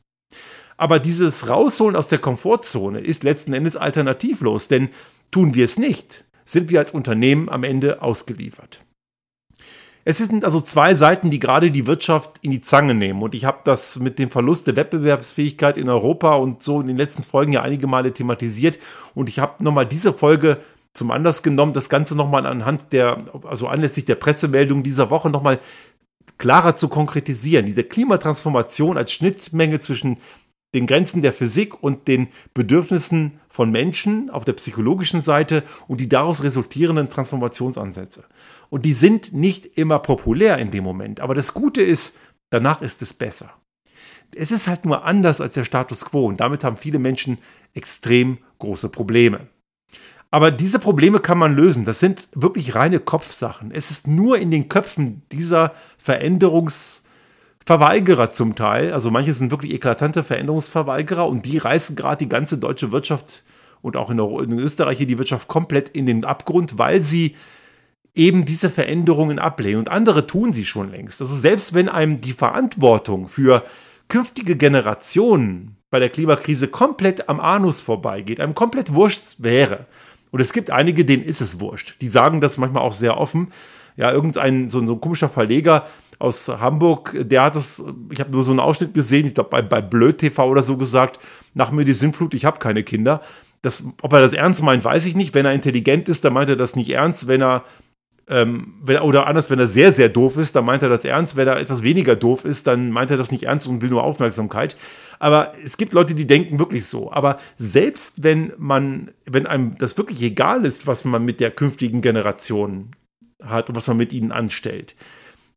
Aber 0.78 1.00
dieses 1.00 1.48
Rausholen 1.50 1.96
aus 1.96 2.08
der 2.08 2.20
Komfortzone 2.20 3.00
ist 3.00 3.24
letzten 3.24 3.54
Endes 3.54 3.76
alternativlos, 3.76 4.68
denn 4.68 4.90
tun 5.32 5.54
wir 5.54 5.66
es 5.66 5.78
nicht, 5.78 6.26
sind 6.44 6.70
wir 6.70 6.80
als 6.80 6.92
Unternehmen 6.92 7.50
am 7.50 7.64
Ende 7.64 8.02
ausgeliefert. 8.02 8.82
Es 10.08 10.20
sind 10.20 10.46
also 10.46 10.62
zwei 10.62 10.94
Seiten, 10.94 11.32
die 11.32 11.40
gerade 11.40 11.72
die 11.72 11.88
Wirtschaft 11.88 12.38
in 12.44 12.52
die 12.52 12.62
Zange 12.62 12.94
nehmen. 12.94 13.24
Und 13.24 13.34
ich 13.34 13.46
habe 13.46 13.62
das 13.64 13.98
mit 13.98 14.20
dem 14.20 14.30
Verlust 14.30 14.68
der 14.68 14.76
Wettbewerbsfähigkeit 14.76 15.78
in 15.78 15.90
Europa 15.90 16.36
und 16.36 16.62
so 16.62 16.80
in 16.80 16.88
den 16.88 16.98
letzten 16.98 17.24
Folgen 17.24 17.54
ja 17.54 17.64
einige 17.64 17.88
Male 17.88 18.14
thematisiert. 18.14 18.78
Und 19.16 19.30
ich 19.30 19.40
habe 19.40 19.64
nochmal 19.64 19.88
diese 19.88 20.14
Folge 20.14 20.60
zum 20.94 21.10
Anlass 21.10 21.42
genommen, 21.42 21.74
das 21.74 21.90
Ganze 21.90 22.16
nochmal 22.16 22.46
anhand 22.46 22.94
der, 22.94 23.18
also 23.46 23.68
anlässlich 23.68 24.06
der 24.06 24.14
Pressemeldung 24.14 24.84
dieser 24.84 25.10
Woche 25.10 25.32
nochmal 25.32 25.60
klarer 26.38 26.76
zu 26.76 26.88
konkretisieren. 26.88 27.66
Diese 27.66 27.84
Klimatransformation 27.84 28.98
als 28.98 29.12
Schnittmenge 29.12 29.80
zwischen 29.80 30.18
den 30.76 30.88
Grenzen 30.88 31.22
der 31.22 31.34
Physik 31.34 31.82
und 31.82 32.08
den 32.08 32.28
Bedürfnissen 32.54 33.40
von 33.50 33.72
Menschen 33.72 34.30
auf 34.30 34.46
der 34.46 34.54
psychologischen 34.54 35.22
Seite 35.22 35.64
und 35.88 36.02
die 36.02 36.10
daraus 36.10 36.44
resultierenden 36.44 37.10
Transformationsansätze. 37.10 38.26
Und 38.70 38.84
die 38.84 38.94
sind 38.94 39.34
nicht 39.34 39.78
immer 39.78 40.00
populär 40.00 40.58
in 40.58 40.72
dem 40.72 40.84
Moment, 40.84 41.22
aber 41.22 41.34
das 41.34 41.54
Gute 41.54 41.82
ist, 41.82 42.18
danach 42.50 42.82
ist 42.82 43.02
es 43.02 43.14
besser. 43.14 43.54
Es 44.36 44.52
ist 44.52 44.68
halt 44.68 44.86
nur 44.86 45.06
anders 45.06 45.40
als 45.40 45.54
der 45.54 45.64
Status 45.64 46.04
quo 46.04 46.28
und 46.28 46.42
damit 46.42 46.64
haben 46.64 46.78
viele 46.78 47.00
Menschen 47.00 47.38
extrem 47.74 48.40
große 48.60 48.90
Probleme. 48.90 49.48
Aber 50.30 50.52
diese 50.52 50.80
Probleme 50.80 51.22
kann 51.22 51.38
man 51.38 51.56
lösen. 51.56 51.86
Das 51.86 52.02
sind 52.02 52.28
wirklich 52.34 52.76
reine 52.76 53.00
Kopfsachen. 53.00 53.72
Es 53.72 53.92
ist 53.92 54.08
nur 54.08 54.38
in 54.38 54.52
den 54.52 54.68
Köpfen 54.68 55.22
dieser 55.32 55.72
Veränderungsverweigerer 57.66 58.32
zum 58.32 58.56
Teil. 58.56 58.94
Also 58.94 59.12
manche 59.12 59.34
sind 59.34 59.52
wirklich 59.52 59.74
eklatante 59.74 60.24
Veränderungsverweigerer 60.24 61.28
und 61.28 61.46
die 61.46 61.58
reißen 61.58 61.96
gerade 61.96 62.24
die 62.24 62.30
ganze 62.30 62.58
deutsche 62.58 62.92
Wirtschaft 62.92 63.44
und 63.82 63.98
auch 63.98 64.10
in, 64.10 64.20
in 64.20 64.60
Österreich 64.60 65.00
die 65.00 65.18
Wirtschaft 65.18 65.48
komplett 65.48 65.90
in 65.90 66.06
den 66.06 66.26
Abgrund, 66.26 66.78
weil 66.78 67.02
sie 67.02 67.36
eben 68.14 68.46
diese 68.46 68.70
Veränderungen 68.70 69.40
ablehnen. 69.40 69.80
Und 69.80 69.90
andere 69.90 70.28
tun 70.28 70.54
sie 70.54 70.64
schon 70.64 70.92
längst. 70.92 71.22
Also 71.22 71.36
selbst 71.36 71.74
wenn 71.74 71.90
einem 71.90 72.22
die 72.22 72.34
Verantwortung 72.34 73.28
für 73.28 73.64
künftige 74.08 74.56
Generationen 74.56 75.78
bei 75.90 76.00
der 76.00 76.10
Klimakrise 76.10 76.68
komplett 76.68 77.30
am 77.30 77.40
Anus 77.40 77.82
vorbeigeht, 77.82 78.40
einem 78.40 78.54
komplett 78.54 78.94
wurscht 78.94 79.38
wäre. 79.40 79.88
Und 80.32 80.40
es 80.40 80.54
gibt 80.54 80.70
einige, 80.70 81.04
denen 81.04 81.24
ist 81.24 81.42
es 81.42 81.60
wurscht. 81.60 81.96
Die 82.02 82.08
sagen 82.08 82.42
das 82.42 82.58
manchmal 82.58 82.84
auch 82.84 82.94
sehr 82.94 83.18
offen. 83.18 83.52
Ja, 83.98 84.12
irgendein 84.12 84.70
so, 84.70 84.86
so 84.86 84.94
ein 84.94 85.02
komischer 85.02 85.30
Verleger 85.30 85.88
aus 86.20 86.48
Hamburg, 86.48 87.16
der 87.20 87.44
hat 87.44 87.56
das, 87.56 87.84
ich 88.12 88.20
habe 88.20 88.32
nur 88.32 88.44
so 88.44 88.52
einen 88.52 88.60
Ausschnitt 88.60 88.94
gesehen, 88.94 89.26
ich 89.26 89.34
glaube 89.34 89.50
bei, 89.50 89.62
bei 89.62 89.82
Blöd 89.82 90.18
TV 90.18 90.48
oder 90.48 90.64
so 90.64 90.78
gesagt, 90.78 91.20
nach 91.54 91.72
mir 91.72 91.84
die 91.84 91.94
Sintflut, 91.94 92.34
ich 92.34 92.46
habe 92.46 92.60
keine 92.60 92.84
Kinder. 92.84 93.22
Das, 93.62 93.84
ob 94.02 94.14
er 94.14 94.22
das 94.22 94.34
ernst 94.34 94.62
meint, 94.62 94.84
weiß 94.84 95.06
ich 95.08 95.16
nicht. 95.16 95.34
Wenn 95.34 95.46
er 95.46 95.54
intelligent 95.54 96.08
ist, 96.08 96.24
dann 96.24 96.34
meint 96.34 96.50
er 96.50 96.56
das 96.56 96.76
nicht 96.76 96.92
ernst. 96.92 97.28
Wenn 97.28 97.42
er 97.42 97.64
ähm, 98.28 98.76
wenn, 98.84 99.00
oder 99.00 99.28
anders, 99.28 99.50
wenn 99.50 99.60
er 99.60 99.68
sehr, 99.68 99.92
sehr 99.92 100.10
doof 100.10 100.38
ist, 100.38 100.56
dann 100.56 100.66
meint 100.66 100.82
er 100.82 100.90
das 100.90 101.06
ernst. 101.06 101.36
Wenn 101.36 101.48
er 101.48 101.58
etwas 101.58 101.84
weniger 101.84 102.16
doof 102.16 102.46
ist, 102.46 102.66
dann 102.68 102.90
meint 102.90 103.12
er 103.12 103.18
das 103.18 103.32
nicht 103.32 103.44
ernst 103.44 103.68
und 103.68 103.82
will 103.82 103.90
nur 103.90 104.04
Aufmerksamkeit. 104.04 104.76
Aber 105.20 105.54
es 105.64 105.78
gibt 105.78 105.94
Leute, 105.94 106.16
die 106.16 106.26
denken 106.26 106.60
wirklich 106.60 106.86
so. 106.86 107.12
Aber 107.12 107.38
selbst 107.58 108.24
wenn 108.24 108.54
man, 108.58 109.12
wenn 109.26 109.46
einem 109.46 109.78
das 109.78 109.98
wirklich 109.98 110.22
egal 110.22 110.66
ist, 110.66 110.88
was 110.88 111.06
man 111.06 111.24
mit 111.24 111.40
der 111.40 111.52
künftigen 111.52 112.02
Generation 112.02 112.92
hat 113.44 113.70
und 113.70 113.76
was 113.76 113.88
man 113.88 113.98
mit 113.98 114.12
ihnen 114.12 114.32
anstellt, 114.32 114.96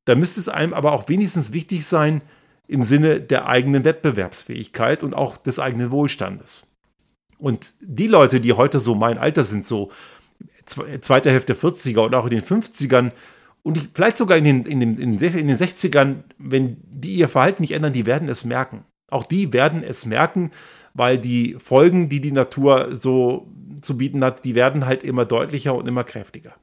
dann 0.09 0.19
müsste 0.19 0.41
es 0.41 0.49
einem 0.49 0.73
aber 0.73 0.93
auch 0.93 1.09
wenigstens 1.09 1.53
wichtig 1.53 1.85
sein 1.85 2.23
im 2.67 2.83
Sinne 2.83 3.21
der 3.21 3.47
eigenen 3.47 3.85
Wettbewerbsfähigkeit 3.85 5.05
und 5.05 5.15
auch 5.15 5.37
des 5.37 5.59
eigenen 5.59 5.91
Wohlstandes. 5.91 6.69
Und 7.39 7.75
die 7.81 8.09
Leute, 8.09 8.41
die 8.41 8.55
heute 8.55 8.81
so 8.81 8.95
mein 8.95 9.19
Alter 9.19 9.45
sind, 9.45 9.67
so 9.67 9.91
zweite 10.65 11.31
Hälfte 11.31 11.55
der 11.55 11.63
40er 11.63 12.01
und 12.01 12.15
auch 12.15 12.25
in 12.25 12.31
den 12.31 12.43
50ern 12.43 13.13
und 13.63 13.91
vielleicht 13.95 14.17
sogar 14.17 14.39
in 14.39 14.45
den, 14.45 14.65
in, 14.65 14.81
den, 14.81 14.97
in 14.97 15.19
den 15.19 15.57
60ern, 15.57 16.25
wenn 16.39 16.79
die 16.89 17.17
ihr 17.17 17.29
Verhalten 17.29 17.63
nicht 17.63 17.73
ändern, 17.73 17.93
die 17.93 18.07
werden 18.07 18.29
es 18.29 18.45
merken. 18.45 18.85
Auch 19.11 19.27
die 19.27 19.53
werden 19.53 19.83
es 19.83 20.07
merken, 20.07 20.51
weil 20.95 21.19
die 21.19 21.57
Folgen, 21.59 22.09
die 22.09 22.21
die 22.21 22.33
Natur 22.33 22.97
so 22.97 23.47
zu 23.83 23.99
bieten 23.99 24.25
hat, 24.25 24.45
die 24.45 24.55
werden 24.55 24.87
halt 24.87 25.03
immer 25.03 25.27
deutlicher 25.27 25.75
und 25.75 25.87
immer 25.87 26.05
kräftiger. 26.05 26.55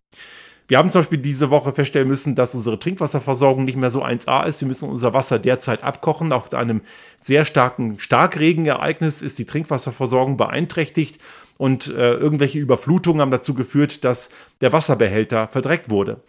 Wir 0.67 0.80
haben 0.80 0.89
zum 0.89 0.99
Beispiel 0.99 1.19
diese 1.19 1.51
Woche 1.51 1.73
feststellen 1.73 2.08
müssen, 2.08 2.34
dass 2.34 2.56
unsere 2.56 2.80
Trinkwasserversorgung 2.80 3.65
nicht 3.65 3.78
mehr 3.78 3.91
so 3.91 4.04
1A 4.04 4.47
ist. 4.47 4.62
Wir 4.62 4.67
müssen 4.67 4.89
unser 4.89 5.13
Wasser 5.13 5.38
derzeit 5.38 5.84
abkochen. 5.84 6.32
Auch 6.32 6.47
bei 6.47 6.58
einem 6.58 6.82
sehr 7.21 7.45
starken 7.45 7.99
Starkregenereignis 7.99 9.21
ist 9.21 9.38
die 9.38 9.45
Trinkwasserversorgung 9.45 10.38
beeinträchtigt 10.38 11.21
und 11.58 11.88
äh, 11.88 12.13
irgendwelche 12.13 12.60
Überflutungen 12.60 13.21
haben 13.21 13.32
dazu 13.32 13.54
geführt, 13.54 14.04
dass 14.04 14.32
der 14.62 14.73
Wasserbehälter 14.73 15.47
verdreckt 15.47 15.91
wurde. 15.91 16.21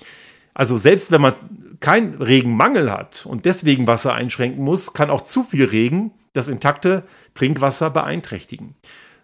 Also 0.53 0.77
selbst 0.77 1.13
wenn 1.13 1.21
man 1.23 1.35
keinen 1.81 2.15
Regenmangel 2.15 2.91
hat 2.91 3.27
und 3.27 3.45
deswegen 3.47 3.87
Wasser 3.87 4.15
einschränken 4.15 4.63
muss, 4.63 4.93
kann 4.93 5.11
auch 5.11 5.23
zu 5.23 5.43
viel 5.43 5.65
Regen 5.65 6.13
das 6.35 6.49
intakte 6.49 7.05
Trinkwasser 7.35 7.91
beeinträchtigen. 7.91 8.75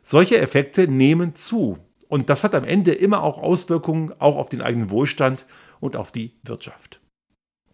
Solche 0.01 0.39
Effekte 0.39 0.89
nehmen 0.89 1.35
zu 1.35 1.79
und 2.13 2.29
das 2.29 2.45
hat 2.45 2.55
am 2.55 2.65
Ende 2.65 2.93
immer 2.93 3.23
auch 3.23 3.39
Auswirkungen 3.39 4.13
auch 4.19 4.37
auf 4.37 4.51
den 4.51 4.61
eigenen 4.61 4.91
Wohlstand 4.91 5.47
und 5.81 5.97
auf 5.97 6.13
die 6.13 6.33
Wirtschaft. 6.43 7.01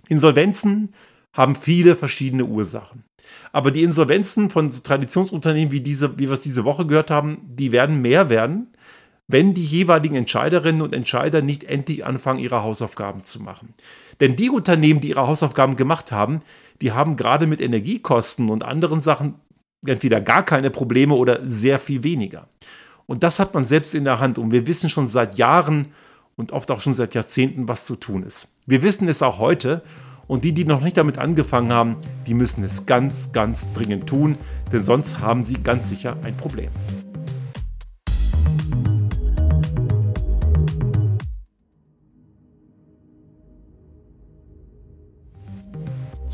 Insolvenzen 0.06 0.94
haben 1.36 1.56
viele 1.56 1.96
verschiedene 1.96 2.44
Ursachen. 2.44 3.02
Aber 3.50 3.72
die 3.72 3.82
Insolvenzen 3.82 4.48
von 4.48 4.70
Traditionsunternehmen, 4.70 5.72
wie, 5.72 5.80
diese, 5.80 6.20
wie 6.20 6.28
wir 6.28 6.34
es 6.34 6.40
diese 6.40 6.64
Woche 6.64 6.86
gehört 6.86 7.10
haben, 7.10 7.40
die 7.48 7.72
werden 7.72 8.00
mehr 8.00 8.30
werden, 8.30 8.68
wenn 9.26 9.54
die 9.54 9.64
jeweiligen 9.64 10.14
Entscheiderinnen 10.14 10.82
und 10.82 10.94
Entscheider 10.94 11.42
nicht 11.42 11.64
endlich 11.64 12.06
anfangen, 12.06 12.38
ihre 12.38 12.62
Hausaufgaben 12.62 13.24
zu 13.24 13.42
machen. 13.42 13.74
Denn 14.20 14.36
die 14.36 14.50
Unternehmen, 14.50 15.00
die 15.00 15.08
ihre 15.08 15.26
Hausaufgaben 15.26 15.74
gemacht 15.74 16.12
haben, 16.12 16.42
die 16.80 16.92
haben 16.92 17.16
gerade 17.16 17.48
mit 17.48 17.60
Energiekosten 17.60 18.50
und 18.50 18.62
anderen 18.62 19.00
Sachen 19.00 19.34
entweder 19.84 20.20
gar 20.20 20.44
keine 20.44 20.70
Probleme 20.70 21.16
oder 21.16 21.40
sehr 21.44 21.80
viel 21.80 22.04
weniger. 22.04 22.46
Und 23.08 23.22
das 23.22 23.40
hat 23.40 23.54
man 23.54 23.64
selbst 23.64 23.94
in 23.94 24.04
der 24.04 24.20
Hand. 24.20 24.38
Und 24.38 24.52
wir 24.52 24.66
wissen 24.66 24.90
schon 24.90 25.06
seit 25.08 25.38
Jahren 25.38 25.86
und 26.36 26.52
oft 26.52 26.70
auch 26.70 26.80
schon 26.80 26.92
seit 26.92 27.14
Jahrzehnten, 27.14 27.66
was 27.66 27.86
zu 27.86 27.96
tun 27.96 28.22
ist. 28.22 28.52
Wir 28.66 28.82
wissen 28.82 29.08
es 29.08 29.22
auch 29.22 29.38
heute. 29.38 29.82
Und 30.26 30.44
die, 30.44 30.52
die 30.52 30.66
noch 30.66 30.82
nicht 30.82 30.98
damit 30.98 31.16
angefangen 31.16 31.72
haben, 31.72 31.96
die 32.26 32.34
müssen 32.34 32.62
es 32.62 32.84
ganz, 32.84 33.32
ganz 33.32 33.72
dringend 33.72 34.06
tun, 34.06 34.36
denn 34.70 34.84
sonst 34.84 35.20
haben 35.20 35.42
sie 35.42 35.54
ganz 35.54 35.88
sicher 35.88 36.18
ein 36.22 36.36
Problem. 36.36 36.70